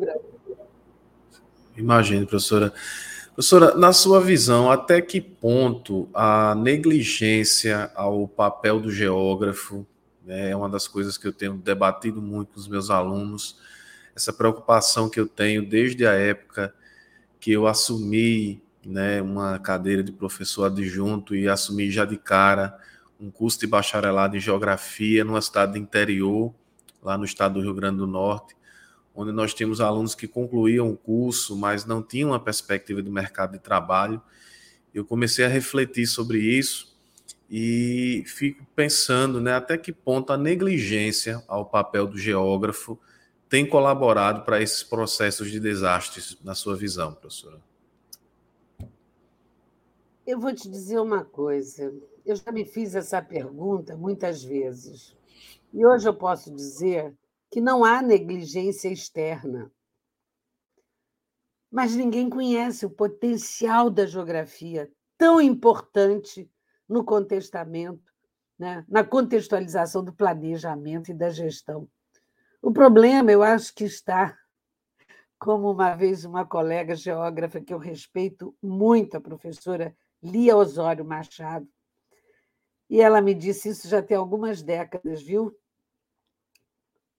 [1.74, 2.72] Imagine, professora.
[3.32, 9.86] Professora, na sua visão, até que ponto a negligência ao papel do geógrafo
[10.24, 13.56] né, é uma das coisas que eu tenho debatido muito com os meus alunos,
[14.18, 16.74] essa preocupação que eu tenho desde a época
[17.40, 22.76] que eu assumi né, uma cadeira de professor adjunto e assumi já de cara
[23.20, 26.52] um curso de bacharelado em geografia numa cidade do interior,
[27.02, 28.58] lá no estado do Rio Grande do Norte
[29.14, 33.52] onde nós tínhamos alunos que concluíam o curso, mas não tinham uma perspectiva de mercado
[33.54, 34.22] de trabalho.
[34.94, 36.96] Eu comecei a refletir sobre isso
[37.50, 42.96] e fico pensando né, até que ponto a negligência ao papel do geógrafo
[43.48, 47.60] tem colaborado para esses processos de desastres, na sua visão, professora.
[50.26, 51.92] Eu vou te dizer uma coisa.
[52.24, 55.16] Eu já me fiz essa pergunta muitas vezes.
[55.72, 57.16] E hoje eu posso dizer
[57.50, 59.72] que não há negligência externa.
[61.70, 66.50] Mas ninguém conhece o potencial da geografia, tão importante
[66.86, 68.12] no contestamento,
[68.58, 68.84] né?
[68.88, 71.88] na contextualização do planejamento e da gestão.
[72.60, 74.36] O problema, eu acho que está,
[75.38, 81.68] como uma vez uma colega geógrafa que eu respeito muito, a professora Lia Osório Machado,
[82.90, 85.56] e ela me disse isso já tem algumas décadas, viu?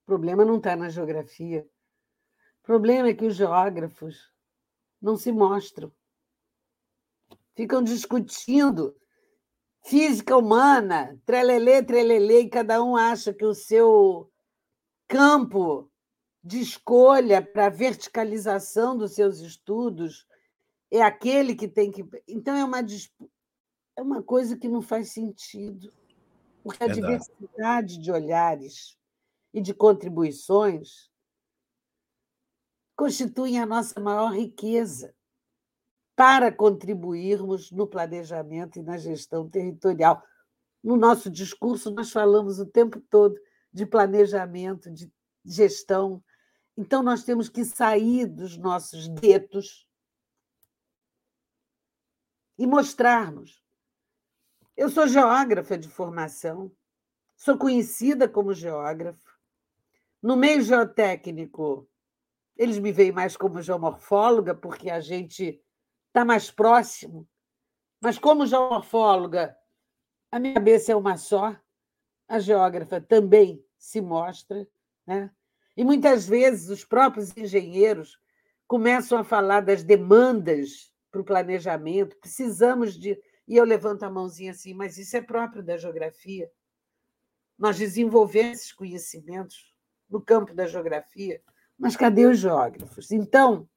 [0.10, 1.70] problema não está na geografia.
[2.62, 4.34] O problema é que os geógrafos
[5.00, 5.94] não se mostram.
[7.56, 8.96] Ficam discutindo
[9.84, 14.29] física humana, trelelê, trelelê, e cada um acha que o seu
[15.10, 15.92] campo
[16.42, 20.26] de escolha para a verticalização dos seus estudos
[20.92, 22.08] é aquele que tem que.
[22.28, 22.80] Então, é uma,
[23.98, 25.92] é uma coisa que não faz sentido,
[26.64, 27.02] porque a Verdade.
[27.02, 28.98] diversidade de olhares
[29.54, 31.10] e de contribuições
[32.96, 35.14] constituem a nossa maior riqueza
[36.16, 40.22] para contribuirmos no planejamento e na gestão territorial.
[40.84, 43.40] No nosso discurso, nós falamos o tempo todo
[43.72, 45.12] de planejamento, de
[45.46, 46.24] gestão.
[46.78, 49.88] Então, nós temos que sair dos nossos guetos
[52.58, 53.64] e mostrarmos.
[54.76, 56.72] Eu sou geógrafa de formação,
[57.36, 59.30] sou conhecida como geógrafa,
[60.22, 61.90] no meio geotécnico,
[62.58, 65.64] eles me veem mais como geomorfóloga, porque a gente
[66.08, 67.28] está mais próximo.
[68.02, 69.56] Mas, como geomorfóloga,
[70.30, 71.56] a minha cabeça é uma só,
[72.30, 74.68] a geógrafa também se mostra.
[75.06, 75.32] Né?
[75.76, 78.20] E muitas vezes os próprios engenheiros
[78.68, 83.20] começam a falar das demandas para o planejamento, precisamos de.
[83.48, 86.48] E eu levanto a mãozinha assim, mas isso é próprio da geografia.
[87.58, 89.74] Nós desenvolvemos esses conhecimentos
[90.08, 91.42] no campo da geografia,
[91.76, 93.12] mas cadê os geógrafos?
[93.12, 93.68] Então,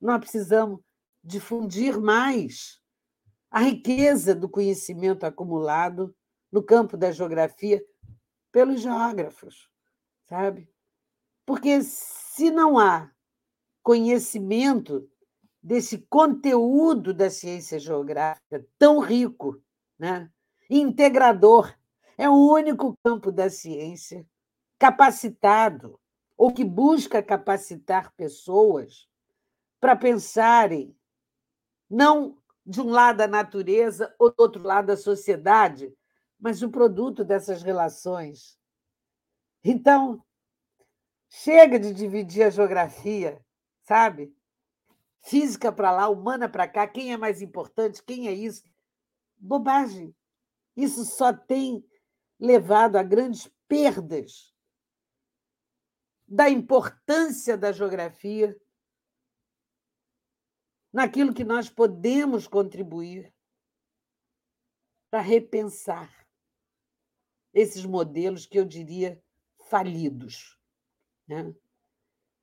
[0.00, 0.80] nós precisamos
[1.24, 2.80] difundir mais
[3.50, 6.14] a riqueza do conhecimento acumulado
[6.50, 7.84] no campo da geografia
[8.50, 9.68] pelos geógrafos,
[10.26, 10.70] sabe?
[11.44, 13.10] Porque se não há
[13.82, 15.08] conhecimento
[15.62, 19.62] desse conteúdo da ciência geográfica tão rico,
[19.98, 20.30] né?
[20.70, 21.74] integrador,
[22.16, 24.26] é o único campo da ciência
[24.78, 25.98] capacitado
[26.36, 29.08] ou que busca capacitar pessoas
[29.80, 30.96] para pensarem
[31.90, 35.92] não de um lado a natureza ou do outro lado a sociedade,
[36.38, 38.58] mas o produto dessas relações.
[39.64, 40.24] Então,
[41.28, 43.44] chega de dividir a geografia,
[43.82, 44.34] sabe?
[45.20, 48.62] Física para lá, humana para cá, quem é mais importante, quem é isso?
[49.36, 50.14] Bobagem.
[50.76, 51.84] Isso só tem
[52.38, 54.54] levado a grandes perdas
[56.26, 58.56] da importância da geografia
[60.92, 63.32] naquilo que nós podemos contribuir
[65.10, 66.17] para repensar
[67.58, 69.20] esses modelos que eu diria
[69.68, 70.58] falidos.
[71.26, 71.52] Né?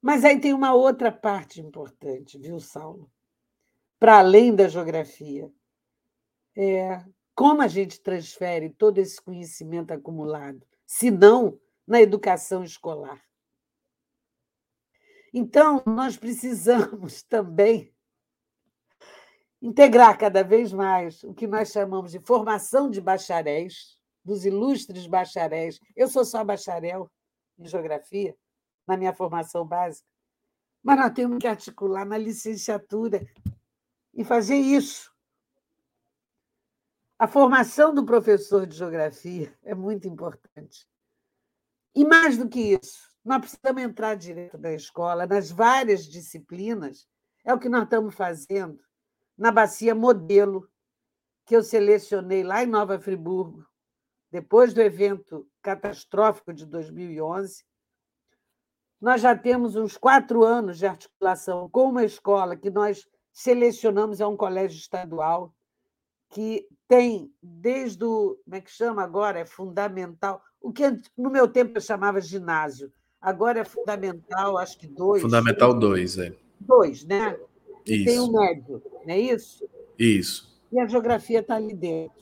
[0.02, 3.10] Mas aí tem uma outra parte importante, viu, Saulo?
[4.00, 5.52] Para além da geografia.
[6.56, 7.04] É
[7.34, 13.22] como a gente transfere todo esse conhecimento acumulado, se não na educação escolar.
[15.34, 17.94] Então, nós precisamos também
[19.62, 25.80] integrar cada vez mais o que nós chamamos de formação de bacharéis, dos ilustres bacharéis.
[25.96, 27.10] Eu sou só bacharel
[27.58, 28.36] em geografia,
[28.88, 30.08] na minha formação básica,
[30.84, 33.26] mas nós temos que articular na licenciatura
[34.14, 35.14] e fazer isso.
[37.18, 40.86] A formação do professor de geografia é muito importante.
[41.96, 47.08] E mais do que isso, nós precisamos entrar direto na escola, nas várias disciplinas.
[47.46, 48.84] É o que nós estamos fazendo
[49.38, 50.70] na bacia modelo,
[51.46, 53.66] que eu selecionei lá em Nova Friburgo,
[54.36, 57.64] depois do evento catastrófico de 2011.
[59.00, 64.28] Nós já temos uns quatro anos de articulação com uma escola que nós selecionamos, é
[64.28, 65.56] um colégio estadual,
[66.30, 68.38] que tem desde o.
[68.44, 69.40] Como é que chama agora?
[69.40, 70.42] É fundamental.
[70.60, 70.84] O que
[71.18, 72.92] no meu tempo eu chamava ginásio.
[73.22, 75.22] Agora é fundamental, acho que dois.
[75.22, 76.36] Fundamental dois, é.
[76.60, 77.40] Dois, né?
[77.86, 78.06] Isso.
[78.06, 79.66] Tem o médio, não é isso?
[79.98, 80.62] Isso.
[80.74, 82.22] E a geografia está ali dentro.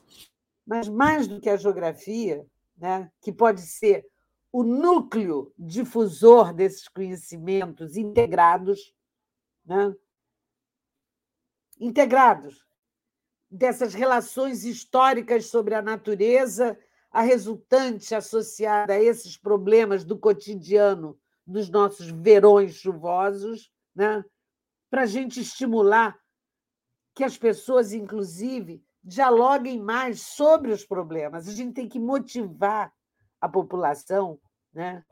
[0.65, 2.45] Mas mais do que a geografia,
[2.77, 4.05] né, que pode ser
[4.51, 8.93] o núcleo difusor desses conhecimentos integrados,
[9.65, 9.93] né,
[11.79, 12.65] integrados,
[13.49, 16.77] dessas relações históricas sobre a natureza,
[17.11, 24.23] a resultante associada a esses problemas do cotidiano dos nossos verões chuvosos, né?
[24.89, 26.19] para a gente estimular
[27.13, 31.47] que as pessoas, inclusive, dialoguem mais sobre os problemas.
[31.47, 32.93] A gente tem que motivar
[33.41, 34.39] a população
[34.73, 35.03] né,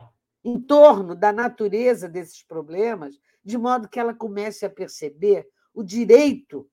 [0.44, 6.70] em torno da natureza desses problemas, de modo que ela comece a perceber o direito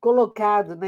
[0.00, 0.86] colocado na,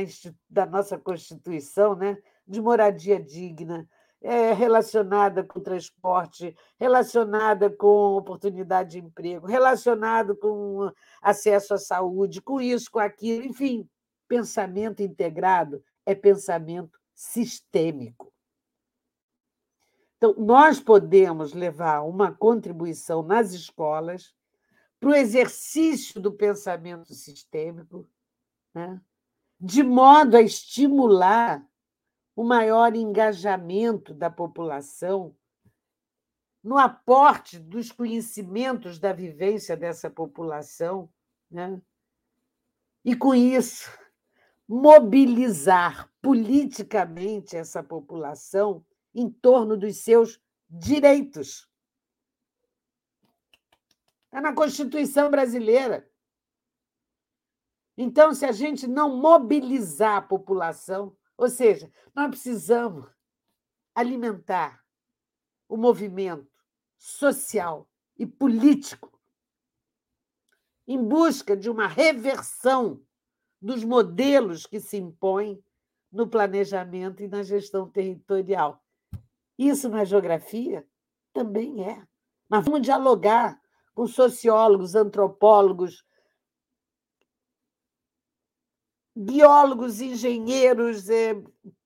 [0.50, 3.88] da nossa Constituição né, de moradia digna,
[4.20, 12.60] é, relacionada com transporte, relacionada com oportunidade de emprego, relacionado com acesso à saúde, com
[12.60, 13.88] isso, com aquilo, enfim,
[14.28, 18.32] pensamento integrado é pensamento sistêmico.
[20.16, 24.34] Então, nós podemos levar uma contribuição nas escolas
[24.98, 28.08] para o exercício do pensamento sistêmico,
[28.74, 29.00] né?
[29.60, 31.66] de modo a estimular
[32.34, 35.36] o maior engajamento da população
[36.62, 41.12] no aporte dos conhecimentos da vivência dessa população,
[41.50, 41.78] né?
[43.04, 43.90] e, com isso,
[44.68, 48.84] mobilizar politicamente essa população
[49.14, 51.68] em torno dos seus direitos.
[54.24, 56.10] Está na Constituição brasileira.
[57.96, 63.06] Então, se a gente não mobilizar a população, ou seja, nós precisamos
[63.94, 64.84] alimentar
[65.68, 66.50] o movimento
[66.96, 69.20] social e político
[70.86, 73.00] em busca de uma reversão
[73.64, 75.58] dos modelos que se impõem
[76.12, 78.84] no planejamento e na gestão territorial.
[79.58, 80.86] Isso na geografia
[81.32, 82.06] também é.
[82.46, 83.58] Mas vamos dialogar
[83.94, 86.04] com sociólogos, antropólogos,
[89.16, 91.32] biólogos, engenheiros, é,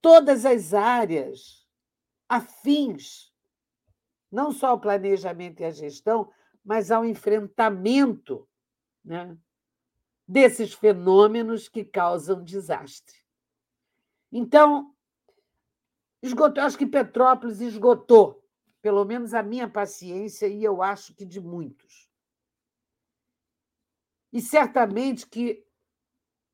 [0.01, 1.65] todas as áreas
[2.29, 3.33] afins,
[4.33, 6.29] não só ao planejamento e à gestão,
[6.65, 8.49] mas ao enfrentamento
[9.05, 9.39] né,
[10.29, 13.17] desses fenômenos que causam desastre.
[14.31, 14.95] Então,
[16.23, 18.47] esgotou, acho que Petrópolis esgotou,
[18.83, 22.11] pelo menos a minha paciência, e eu acho que de muitos.
[24.31, 25.67] E certamente que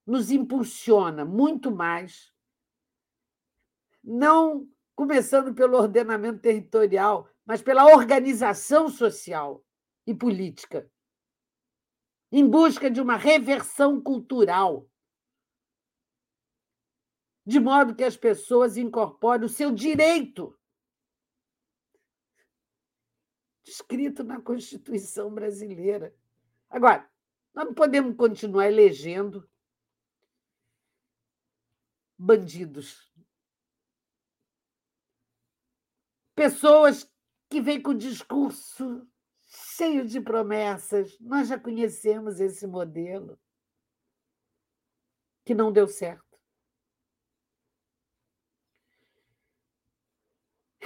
[0.07, 2.33] nos impulsiona muito mais,
[4.05, 9.65] não começando pelo ordenamento territorial, mas pela organização social
[10.07, 10.89] e política,
[12.37, 14.91] em busca de uma reversão cultural,
[17.47, 20.59] de modo que as pessoas incorporem o seu direito,
[23.65, 26.13] escrito na Constituição brasileira
[26.75, 27.09] Agora,
[27.55, 29.49] nós não podemos continuar elegendo
[32.19, 33.15] bandidos.
[36.35, 37.09] Pessoas
[37.49, 39.09] que vêm com discurso
[39.77, 41.19] cheio de promessas.
[41.21, 43.39] Nós já conhecemos esse modelo
[45.45, 46.25] que não deu certo.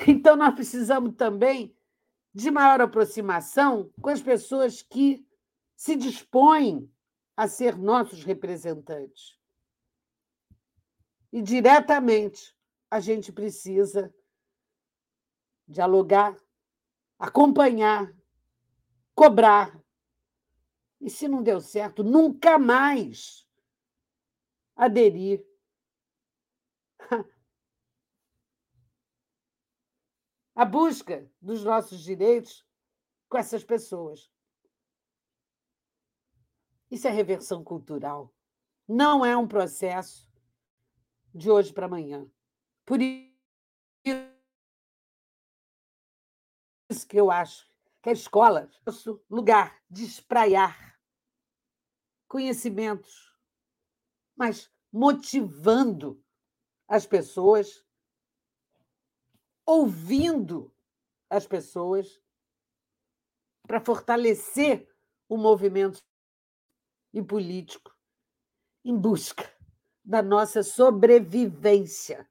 [0.07, 1.77] Então, nós precisamos também
[2.33, 5.27] de maior aproximação com as pessoas que
[5.77, 6.91] se dispõem
[7.37, 9.39] a ser nossos representantes.
[11.33, 12.57] E diretamente
[12.91, 14.15] a gente precisa
[15.67, 16.37] dialogar,
[17.19, 18.18] acompanhar,
[19.19, 19.77] cobrar.
[21.01, 23.45] E se não deu certo, nunca mais
[24.77, 25.45] aderir
[30.55, 32.65] a busca dos nossos direitos
[33.29, 34.31] com essas pessoas.
[36.89, 38.33] Isso é reversão cultural.
[38.87, 40.31] Não é um processo
[41.35, 42.25] de hoje para amanhã.
[42.87, 43.35] Por isso
[47.09, 47.68] que eu acho
[48.09, 50.99] que a escola é o lugar de espraiar
[52.27, 53.37] conhecimentos,
[54.35, 56.23] mas motivando
[56.89, 57.85] as pessoas
[59.67, 60.75] ouvindo
[61.29, 62.19] as pessoas
[63.67, 64.89] para fortalecer
[65.29, 66.03] o movimento
[67.13, 67.95] e político
[68.83, 69.55] em busca
[70.03, 72.27] da nossa sobrevivência.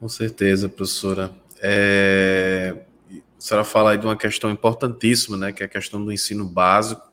[0.00, 1.34] Com certeza, professora.
[1.60, 2.84] É...
[3.10, 6.44] A senhora fala aí de uma questão importantíssima, né, que é a questão do ensino
[6.44, 7.08] básico.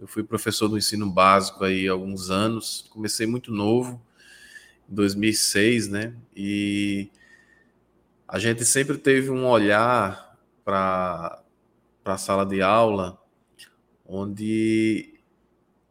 [0.00, 4.00] Eu fui professor do ensino básico aí há alguns anos, comecei muito novo,
[4.90, 6.14] em 2006, né?
[6.34, 7.10] E
[8.26, 11.42] a gente sempre teve um olhar para
[12.04, 13.20] a sala de aula,
[14.06, 15.20] onde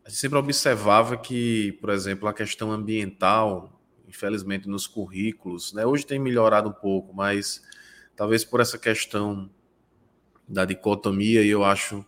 [0.03, 3.78] a gente sempre observava que, por exemplo, a questão ambiental,
[4.09, 5.85] infelizmente nos currículos, né?
[5.85, 7.61] Hoje tem melhorado um pouco, mas
[8.15, 9.49] talvez por essa questão
[10.47, 12.03] da dicotomia, e eu acho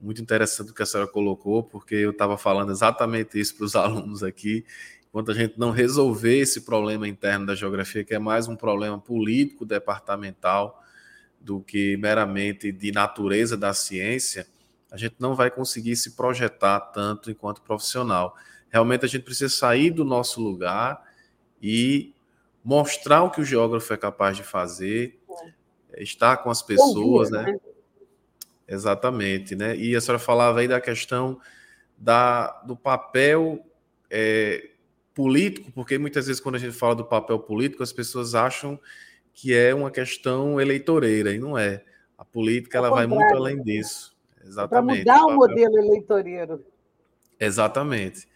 [0.00, 3.76] muito interessante o que a senhora colocou, porque eu estava falando exatamente isso para os
[3.76, 4.64] alunos aqui.
[5.08, 8.98] Enquanto a gente não resolver esse problema interno da geografia, que é mais um problema
[8.98, 10.82] político departamental
[11.40, 14.46] do que meramente de natureza da ciência,
[14.90, 18.34] a gente não vai conseguir se projetar tanto enquanto profissional.
[18.70, 21.07] Realmente a gente precisa sair do nosso lugar
[21.62, 22.14] e
[22.64, 25.18] mostrar o que o geógrafo é capaz de fazer,
[25.92, 26.02] é.
[26.02, 27.42] estar com as pessoas, né?
[27.42, 27.60] né?
[28.66, 29.74] Exatamente, né?
[29.76, 31.40] E a senhora falava aí da questão
[31.96, 33.64] da, do papel
[34.10, 34.70] é,
[35.14, 38.78] político, porque muitas vezes quando a gente fala do papel político, as pessoas acham
[39.32, 41.84] que é uma questão eleitoreira, e não é.
[42.16, 44.16] A política ela vai muito além disso.
[44.44, 45.04] Exatamente.
[45.04, 46.64] Para mudar o, o modelo eleitoreiro.
[47.38, 48.28] Exatamente.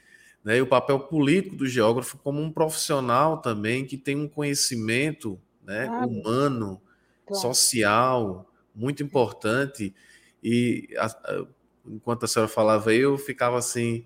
[0.45, 0.59] Né?
[0.59, 5.89] E o papel político do geógrafo como um profissional também que tem um conhecimento né,
[5.89, 6.81] humano,
[7.27, 7.43] claro.
[7.43, 9.95] social, muito importante
[10.43, 11.47] e a, a,
[11.87, 14.05] enquanto a senhora falava, eu ficava assim,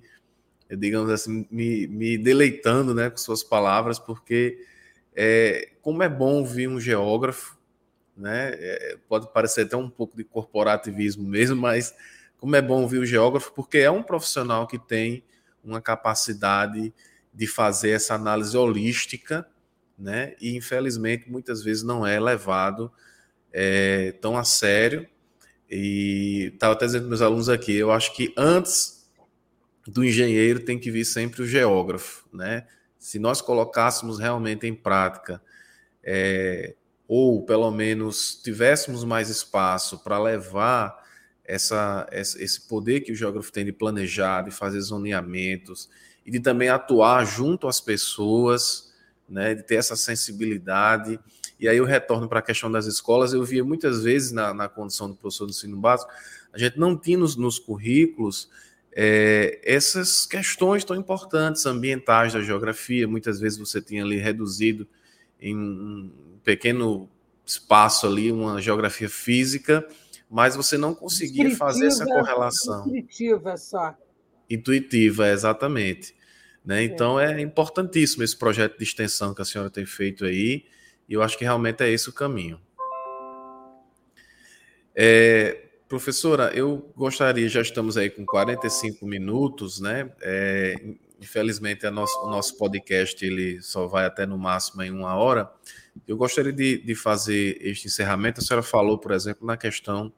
[0.71, 4.59] digamos assim, me, me deleitando né, com suas palavras, porque
[5.15, 7.57] é, como é bom ouvir um geógrafo,
[8.17, 8.51] né?
[8.55, 11.95] É, pode parecer até um pouco de corporativismo mesmo, mas
[12.39, 15.23] como é bom ouvir o geógrafo, porque é um profissional que tem
[15.67, 16.93] uma capacidade
[17.33, 19.47] de fazer essa análise holística,
[19.99, 20.35] né?
[20.41, 22.93] E infelizmente muitas vezes não é levado
[23.53, 25.07] é, tão a sério
[25.71, 29.11] e estava até dizendo meus alunos aqui, eu acho que antes
[29.87, 32.67] do engenheiro tem que vir sempre o geógrafo, né?
[32.99, 35.41] Se nós colocássemos realmente em prática,
[36.03, 36.75] é,
[37.07, 41.06] ou pelo menos tivéssemos mais espaço para levar
[41.47, 45.89] essa, esse poder que o geógrafo tem de planejar, de fazer zoneamentos
[46.25, 48.93] e de também atuar junto às pessoas,
[49.29, 51.19] né, de ter essa sensibilidade
[51.59, 54.69] e aí eu retorno para a questão das escolas, eu via muitas vezes na, na
[54.69, 56.11] condição do professor do ensino básico,
[56.53, 58.51] a gente não tinha nos, nos currículos
[58.93, 63.09] é, essas questões tão importantes ambientais da geografia.
[63.09, 64.87] Muitas vezes você tinha ali reduzido
[65.41, 66.11] em um
[66.45, 67.09] pequeno
[67.45, 69.87] espaço ali uma geografia física,
[70.31, 72.87] mas você não conseguia fazer essa correlação.
[72.87, 73.95] Intuitiva só.
[74.49, 76.15] Intuitiva, exatamente.
[76.65, 76.83] Né?
[76.83, 77.33] Então é.
[77.33, 80.65] é importantíssimo esse projeto de extensão que a senhora tem feito aí.
[81.09, 82.61] E eu acho que realmente é esse o caminho.
[84.95, 90.11] É, professora, eu gostaria, já estamos aí com 45 minutos, né?
[90.21, 90.75] É,
[91.21, 95.51] infelizmente, nosso, o nosso podcast ele só vai até no máximo em uma hora.
[96.07, 98.41] Eu gostaria de, de fazer este encerramento.
[98.41, 100.13] A senhora falou, por exemplo, na questão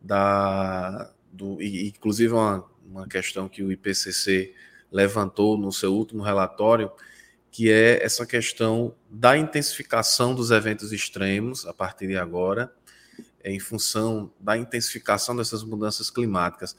[0.00, 1.12] da.
[1.32, 4.54] Do, e, inclusive, uma, uma questão que o IPCC
[4.90, 6.90] levantou no seu último relatório,
[7.50, 12.72] que é essa questão da intensificação dos eventos extremos a partir de agora,
[13.44, 16.76] em função da intensificação dessas mudanças climáticas.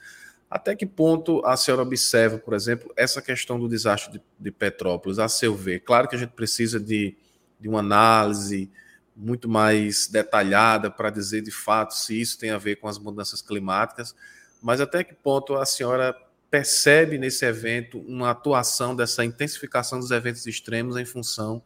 [0.49, 5.19] Até que ponto a senhora observa, por exemplo, essa questão do desastre de, de Petrópolis,
[5.19, 5.81] a seu ver?
[5.81, 7.17] Claro que a gente precisa de,
[7.59, 8.71] de uma análise
[9.15, 13.41] muito mais detalhada para dizer de fato se isso tem a ver com as mudanças
[13.41, 14.15] climáticas,
[14.61, 16.15] mas até que ponto a senhora
[16.49, 21.61] percebe nesse evento uma atuação dessa intensificação dos eventos extremos em função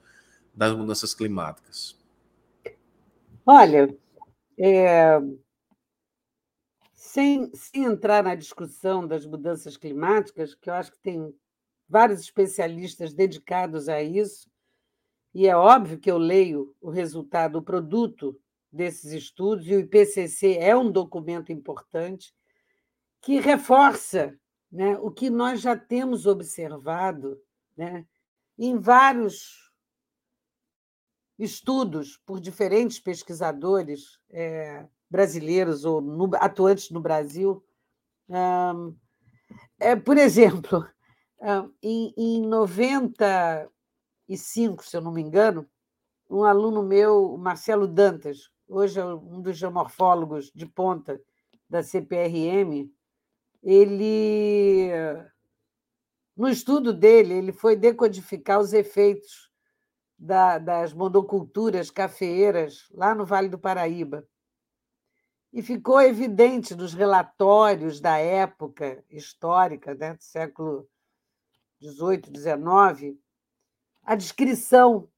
[0.56, 1.96] das mudanças climáticas?
[3.46, 3.94] Olha,
[4.58, 5.20] é,
[7.12, 11.36] sem, sem entrar na discussão das mudanças climáticas, que eu acho que tem
[11.88, 14.50] vários especialistas dedicados a isso,
[15.34, 18.40] e é óbvio que eu leio o resultado, o produto
[18.72, 22.34] desses estudos, e o IPCC é um documento importante
[23.20, 24.34] que reforça
[24.72, 27.38] né, o que nós já temos observado
[27.76, 28.06] né,
[28.58, 29.70] em vários
[31.38, 37.62] estudos por diferentes pesquisadores é, brasileiros ou no, atuantes no Brasil.
[39.80, 40.88] é, por exemplo,
[41.84, 45.68] em, em 95, se eu não me engano,
[46.30, 51.22] um aluno meu, Marcelo Dantas, hoje é um dos geomorfólogos de ponta
[51.70, 52.90] da CPRM,
[53.62, 54.90] ele,
[56.36, 59.52] no estudo dele, ele foi decodificar os efeitos
[60.18, 64.26] da, das monoculturas cafeeiras lá no Vale do Paraíba.
[65.54, 70.90] E ficou evidente nos relatórios da época histórica, né, do século
[71.82, 73.20] XVIII, XIX,
[74.04, 75.10] a descrição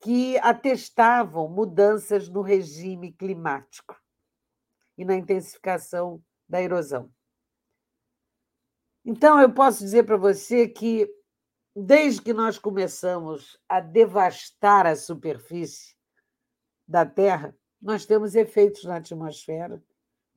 [0.00, 4.00] que atestavam mudanças no regime climático
[4.96, 7.12] e na intensificação da erosão.
[9.04, 11.08] Então, eu posso dizer para você que,
[11.74, 15.94] desde que nós começamos a devastar a superfície
[16.88, 17.56] da Terra,
[17.86, 19.80] nós temos efeitos na atmosfera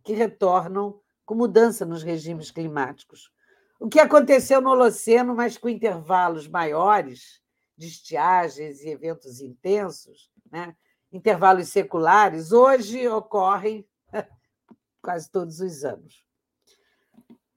[0.03, 3.31] que retornam com mudança nos regimes climáticos.
[3.79, 7.41] O que aconteceu no Holoceno, mas com intervalos maiores
[7.75, 10.75] de estiagens e eventos intensos, né?
[11.11, 13.83] intervalos seculares, hoje ocorrem
[15.01, 16.23] quase todos os anos.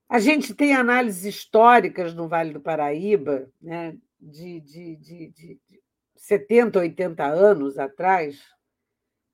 [0.09, 5.61] A gente tem análises históricas no Vale do Paraíba, né, de, de, de, de
[6.17, 8.41] 70, 80 anos atrás,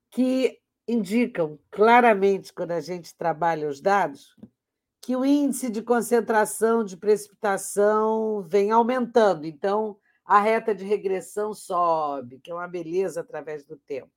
[0.09, 4.35] que indicam claramente, quando a gente trabalha os dados,
[5.01, 9.45] que o índice de concentração de precipitação vem aumentando.
[9.45, 14.11] Então, a reta de regressão sobe, que é uma beleza através do tempo.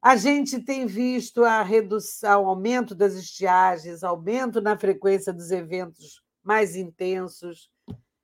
[0.00, 6.76] A gente tem visto a redução, aumento das estiagens, aumento na frequência dos eventos mais
[6.76, 7.70] intensos.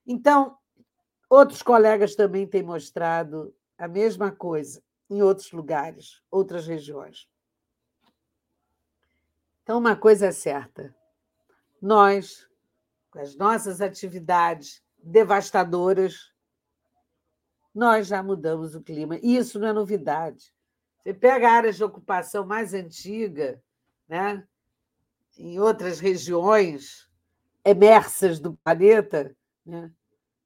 [0.06, 0.56] Então,
[1.28, 7.28] outros colegas também têm mostrado a mesma coisa em outros lugares, outras regiões.
[9.62, 10.94] Então, uma coisa é certa:
[11.82, 12.48] nós,
[13.10, 16.32] com as nossas atividades devastadoras,
[17.74, 19.18] nós já mudamos o clima.
[19.22, 20.54] E isso não é novidade.
[20.98, 23.62] Você pega áreas de ocupação mais antiga,
[24.08, 24.46] né?
[25.38, 27.08] em outras regiões
[27.64, 29.34] emersas do planeta,
[29.64, 29.90] né?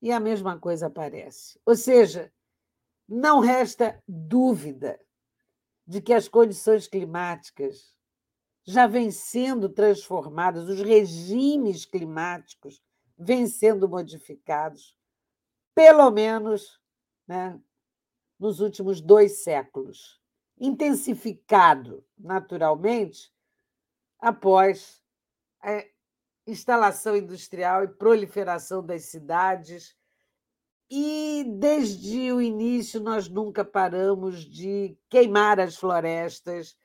[0.00, 1.58] e a mesma coisa aparece.
[1.64, 2.32] Ou seja,
[3.08, 4.98] não resta dúvida
[5.86, 7.94] de que as condições climáticas
[8.64, 12.82] já vêm sendo transformadas, os regimes climáticos
[13.18, 14.96] vêm sendo modificados,
[15.74, 16.80] pelo menos
[17.26, 17.60] né,
[18.38, 20.20] nos últimos dois séculos
[20.58, 23.32] intensificado naturalmente
[24.18, 25.02] após
[25.60, 25.84] a
[26.46, 29.96] instalação industrial e proliferação das cidades.
[30.96, 36.76] E desde o início nós nunca paramos de queimar as florestas,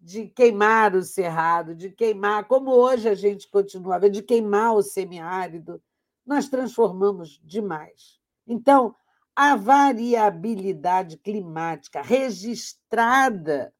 [0.00, 5.82] de queimar o cerrado, de queimar, como hoje a gente continuava, de queimar o semiárido.
[6.24, 8.18] Nós transformamos demais.
[8.46, 8.96] Então,
[9.36, 13.70] a variabilidade climática registrada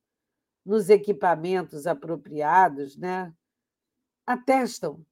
[0.66, 3.32] nos equipamentos apropriados né,
[4.26, 5.03] atestam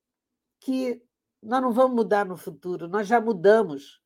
[0.61, 1.03] que
[1.43, 4.05] nós não vamos mudar no futuro, nós já mudamos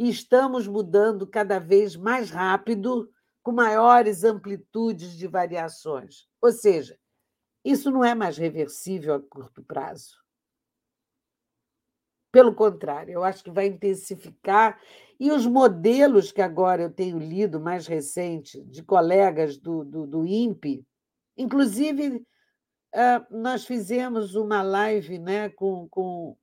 [0.00, 6.26] e estamos mudando cada vez mais rápido, com maiores amplitudes de variações.
[6.40, 6.98] Ou seja,
[7.62, 10.16] isso não é mais reversível a curto prazo.
[12.32, 14.80] Pelo contrário, eu acho que vai intensificar.
[15.18, 20.26] E os modelos que agora eu tenho lido, mais recente, de colegas do, do, do
[20.26, 20.82] INPE,
[21.36, 22.24] inclusive
[23.30, 26.34] nós fizemos uma live né, com, com,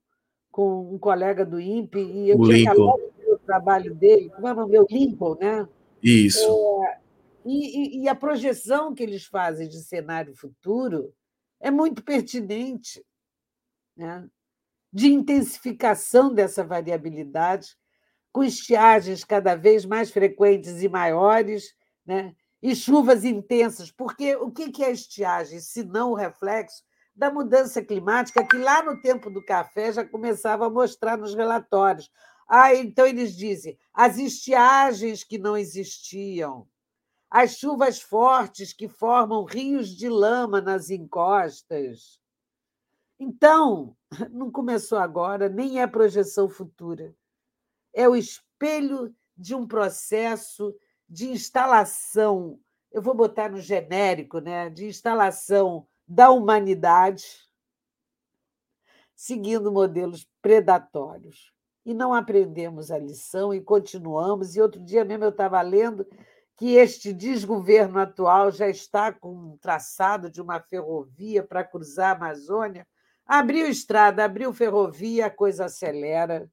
[0.48, 3.17] com um colega do INPE, e eu o tinha acabado o
[3.48, 4.78] trabalho dele, como é o nome?
[4.78, 5.66] O Lincoln, né?
[6.02, 6.84] Isso.
[6.84, 7.00] É,
[7.46, 11.14] e, e, a projeção que eles fazem de cenário futuro
[11.58, 13.02] é muito pertinente,
[13.96, 14.28] né?
[14.92, 17.74] de intensificação dessa variabilidade,
[18.32, 21.74] com estiagens cada vez mais frequentes e maiores,
[22.04, 22.34] né?
[22.62, 26.82] e chuvas intensas, porque o que é estiagem, se não o reflexo
[27.18, 32.08] da mudança climática, que lá no tempo do café já começava a mostrar nos relatórios.
[32.48, 36.66] Ah, então eles dizem as estiagens que não existiam,
[37.30, 42.18] as chuvas fortes que formam rios de lama nas encostas.
[43.20, 43.94] Então,
[44.30, 47.14] não começou agora, nem é projeção futura.
[47.92, 50.74] É o espelho de um processo
[51.08, 52.58] de instalação,
[52.90, 57.24] eu vou botar no genérico, né, de instalação da humanidade,
[59.14, 61.52] seguindo modelos predatórios.
[61.88, 64.54] E não aprendemos a lição e continuamos.
[64.54, 66.06] E outro dia mesmo eu estava lendo
[66.54, 72.14] que este desgoverno atual já está com um traçado de uma ferrovia para cruzar a
[72.14, 72.86] Amazônia.
[73.24, 76.46] Abriu estrada, abriu ferrovia, a coisa acelera.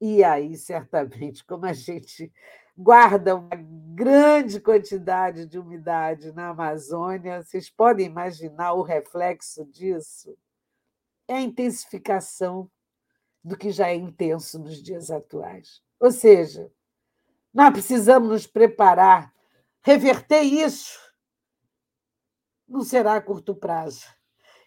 [0.00, 2.32] E aí, certamente, como a gente
[2.78, 7.42] guarda uma grande quantidade de umidade na Amazônia.
[7.42, 10.38] Vocês podem imaginar o reflexo disso?
[11.26, 12.70] É a intensificação
[13.42, 15.82] do que já é intenso nos dias atuais.
[15.98, 16.70] Ou seja,
[17.52, 19.32] nós precisamos nos preparar.
[19.82, 20.98] Reverter isso
[22.72, 24.06] não será a curto prazo.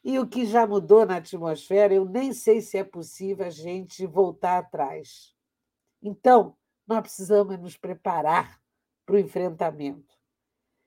[0.03, 4.05] E o que já mudou na atmosfera, eu nem sei se é possível a gente
[4.05, 5.33] voltar atrás.
[6.01, 6.55] Então,
[6.87, 8.61] nós precisamos nos preparar
[9.03, 10.13] para o enfrentamento.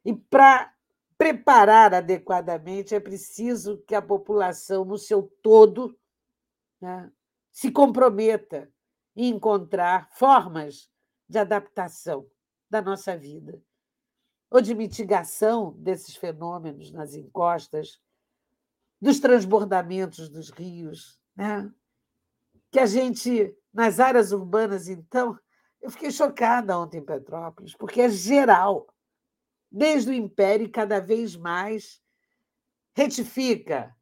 [0.05, 0.73] E para
[1.17, 5.99] preparar adequadamente, é preciso que a população, no seu todo,
[6.81, 7.11] né,
[7.59, 8.73] se comprometa
[9.17, 10.89] em encontrar formas
[11.29, 12.25] de adaptação
[12.71, 13.61] da nossa vida,
[14.49, 18.01] ou de mitigação desses fenômenos nas encostas,
[19.01, 21.69] dos transbordamentos dos rios, né?
[22.71, 25.37] que a gente, nas áreas urbanas, então,
[25.81, 28.87] eu fiquei chocada ontem em Petrópolis, porque é geral.
[29.69, 32.01] Desde o Império, cada vez mais
[32.95, 33.93] retifica,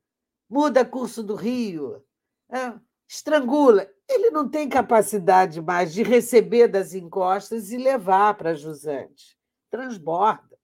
[0.47, 2.05] muda curso do rio,
[2.51, 2.79] é,
[3.09, 3.89] estrangula.
[4.09, 9.37] Ele não tem capacidade mais de receber das encostas e levar para jusante.
[9.71, 10.57] Transborda.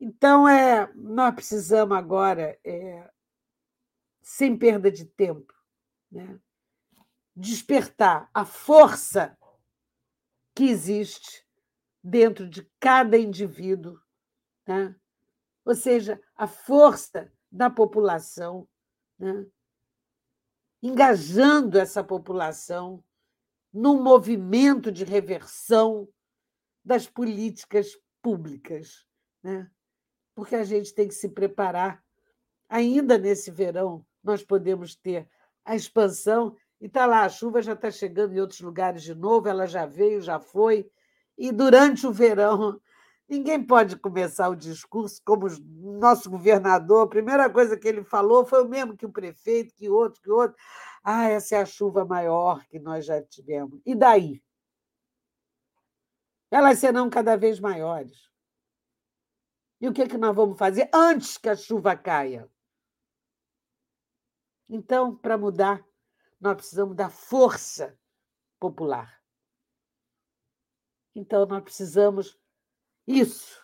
[0.00, 3.10] Então, é, nós precisamos agora, é,
[4.20, 5.54] sem perda de tempo,
[6.10, 6.40] né,
[7.36, 9.36] despertar a força
[10.54, 11.46] que existe
[12.02, 13.98] dentro de cada indivíduo,
[14.66, 14.94] né?
[15.64, 18.68] ou seja, a força da população,
[19.18, 19.46] né?
[20.82, 23.02] Engajando essa população
[23.72, 26.08] num movimento de reversão
[26.84, 29.06] das políticas públicas,
[29.42, 29.70] né?
[30.34, 32.02] porque a gente tem que se preparar.
[32.68, 35.28] Ainda nesse verão, nós podemos ter
[35.64, 39.48] a expansão e está lá, a chuva já está chegando em outros lugares de novo,
[39.48, 40.90] ela já veio, já foi.
[41.38, 42.80] E durante o verão,
[43.28, 47.06] ninguém pode começar o discurso como o nosso governador.
[47.06, 50.30] A primeira coisa que ele falou foi o mesmo que o prefeito, que outro, que
[50.30, 50.56] outro.
[51.02, 53.80] Ah, essa é a chuva maior que nós já tivemos.
[53.84, 54.42] E daí?
[56.50, 58.30] Elas serão cada vez maiores.
[59.80, 62.48] E o que, é que nós vamos fazer antes que a chuva caia?
[64.68, 65.84] Então, para mudar,
[66.40, 67.98] nós precisamos da força
[68.60, 69.20] popular.
[71.14, 72.38] Então, nós precisamos
[73.06, 73.60] isso.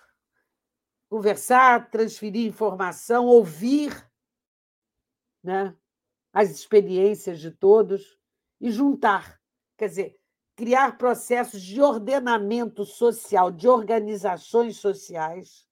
[1.09, 4.07] Conversar, transferir informação, ouvir
[5.43, 5.74] né,
[6.32, 8.18] as experiências de todos
[8.61, 9.41] e juntar.
[9.76, 10.20] Quer dizer,
[10.55, 15.66] criar processos de ordenamento social, de organizações sociais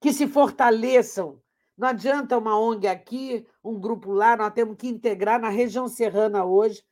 [0.00, 1.40] que se fortaleçam
[1.80, 6.44] não adianta uma ONG aqui, um grupo lá, nós temos que integrar na região serrana
[6.44, 6.84] hoje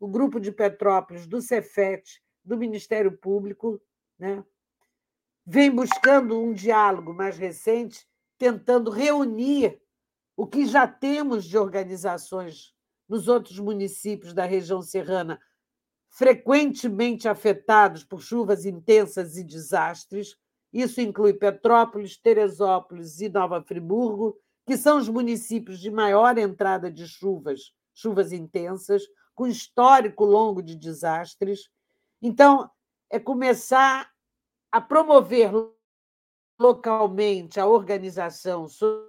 [0.00, 3.78] o grupo de Petrópolis, do Cefet, do Ministério Público,
[4.18, 4.44] né?
[5.46, 8.06] vem buscando um diálogo mais recente,
[8.38, 9.80] tentando reunir
[10.36, 12.74] o que já temos de organizações
[13.08, 15.40] nos outros municípios da região serrana,
[16.08, 20.36] frequentemente afetados por chuvas intensas e desastres,
[20.72, 24.36] isso inclui Petrópolis, Teresópolis e Nova Friburgo,
[24.66, 29.04] que são os municípios de maior entrada de chuvas chuvas intensas,
[29.34, 31.70] com histórico longo de desastres.
[32.20, 32.68] Então,
[33.14, 34.12] é começar
[34.72, 35.52] a promover
[36.58, 39.06] localmente a organização social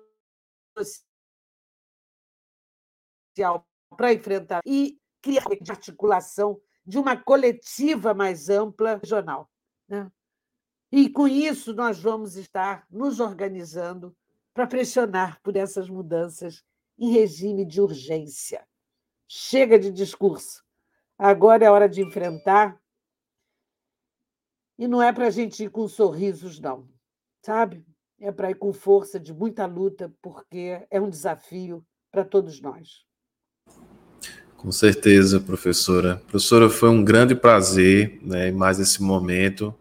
[3.97, 9.49] para enfrentar e criar de articulação de uma coletiva mais ampla regional.
[9.87, 10.11] Né?
[10.91, 14.15] E com isso nós vamos estar nos organizando
[14.53, 16.63] para pressionar por essas mudanças
[16.95, 18.67] em regime de urgência.
[19.27, 20.63] Chega de discurso.
[21.17, 22.79] Agora é hora de enfrentar.
[24.77, 26.87] E não é para a gente ir com sorrisos, não,
[27.43, 27.85] sabe?
[28.19, 33.05] É para ir com força de muita luta, porque é um desafio para todos nós.
[34.57, 36.17] Com certeza, professora.
[36.27, 39.73] Professora, foi um grande prazer, né, mais esse momento,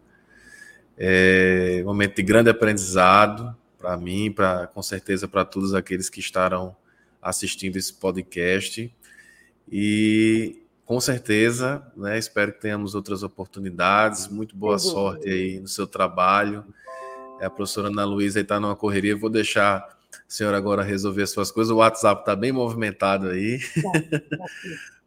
[0.97, 6.19] é um momento de grande aprendizado para mim, para com certeza para todos aqueles que
[6.19, 6.75] estarão
[7.21, 8.93] assistindo esse podcast.
[9.71, 14.27] E com certeza, né, espero que tenhamos outras oportunidades.
[14.27, 16.63] Muito boa sorte aí no seu trabalho.
[17.39, 19.17] É, a professora Ana Luísa está numa correria.
[19.17, 19.95] Vou deixar a
[20.27, 21.71] senhora agora resolver suas coisas.
[21.71, 23.59] O WhatsApp está bem movimentado aí.
[23.81, 24.45] Tá, tá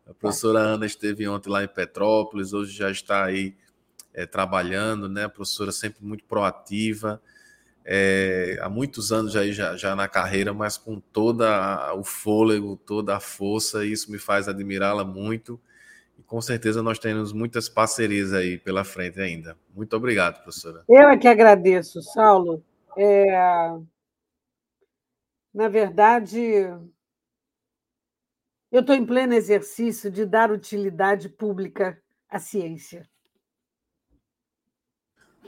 [0.10, 3.54] a professora Ana esteve ontem lá em Petrópolis, hoje já está aí
[4.12, 5.24] é, trabalhando, né?
[5.24, 7.20] A professora sempre muito proativa
[7.90, 13.16] é, há muitos anos já, já, já, na carreira, mas com toda o fôlego, toda
[13.16, 15.58] a força, e isso me faz admirá-la muito.
[16.18, 19.56] E com certeza nós temos muitas parcerias aí pela frente ainda.
[19.74, 20.84] Muito obrigado, professora.
[20.86, 22.62] Eu é que agradeço, Saulo.
[22.94, 23.24] É...
[25.54, 26.38] Na verdade,
[28.70, 33.08] eu estou em pleno exercício de dar utilidade pública à ciência.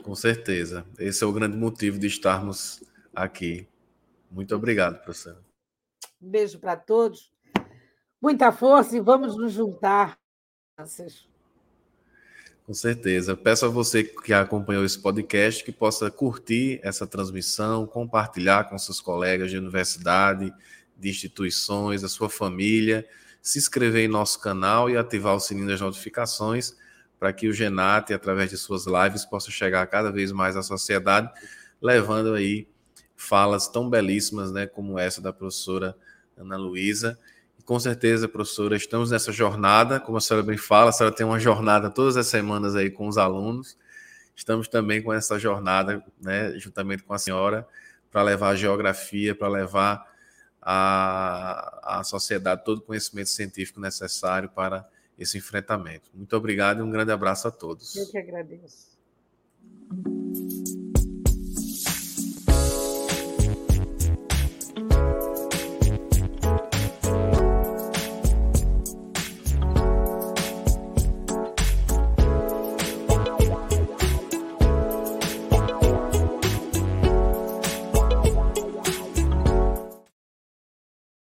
[0.03, 0.85] Com certeza.
[0.97, 2.83] Esse é o grande motivo de estarmos
[3.15, 3.67] aqui.
[4.31, 5.37] Muito obrigado, professor.
[6.21, 7.31] Um beijo para todos.
[8.21, 10.17] Muita força e vamos nos juntar.
[12.65, 13.35] Com certeza.
[13.35, 19.01] Peço a você que acompanhou esse podcast que possa curtir essa transmissão, compartilhar com seus
[19.01, 20.53] colegas de universidade,
[20.97, 23.07] de instituições, a sua família,
[23.41, 26.75] se inscrever em nosso canal e ativar o sininho das notificações
[27.21, 31.29] para que o Genate, através de suas lives, possa chegar cada vez mais à sociedade,
[31.79, 32.67] levando aí
[33.15, 35.95] falas tão belíssimas, né, como essa da professora
[36.35, 37.19] Ana Luísa.
[37.63, 41.39] Com certeza, professora, estamos nessa jornada, como a senhora bem fala, a senhora tem uma
[41.39, 43.77] jornada todas as semanas aí com os alunos.
[44.35, 47.67] Estamos também com essa jornada, né, juntamente com a senhora,
[48.11, 50.11] para levar a geografia, para levar
[50.59, 54.89] a, a sociedade todo o conhecimento científico necessário para
[55.21, 56.09] esse enfrentamento.
[56.13, 57.95] Muito obrigado e um grande abraço a todos.
[57.95, 58.91] Eu que agradeço.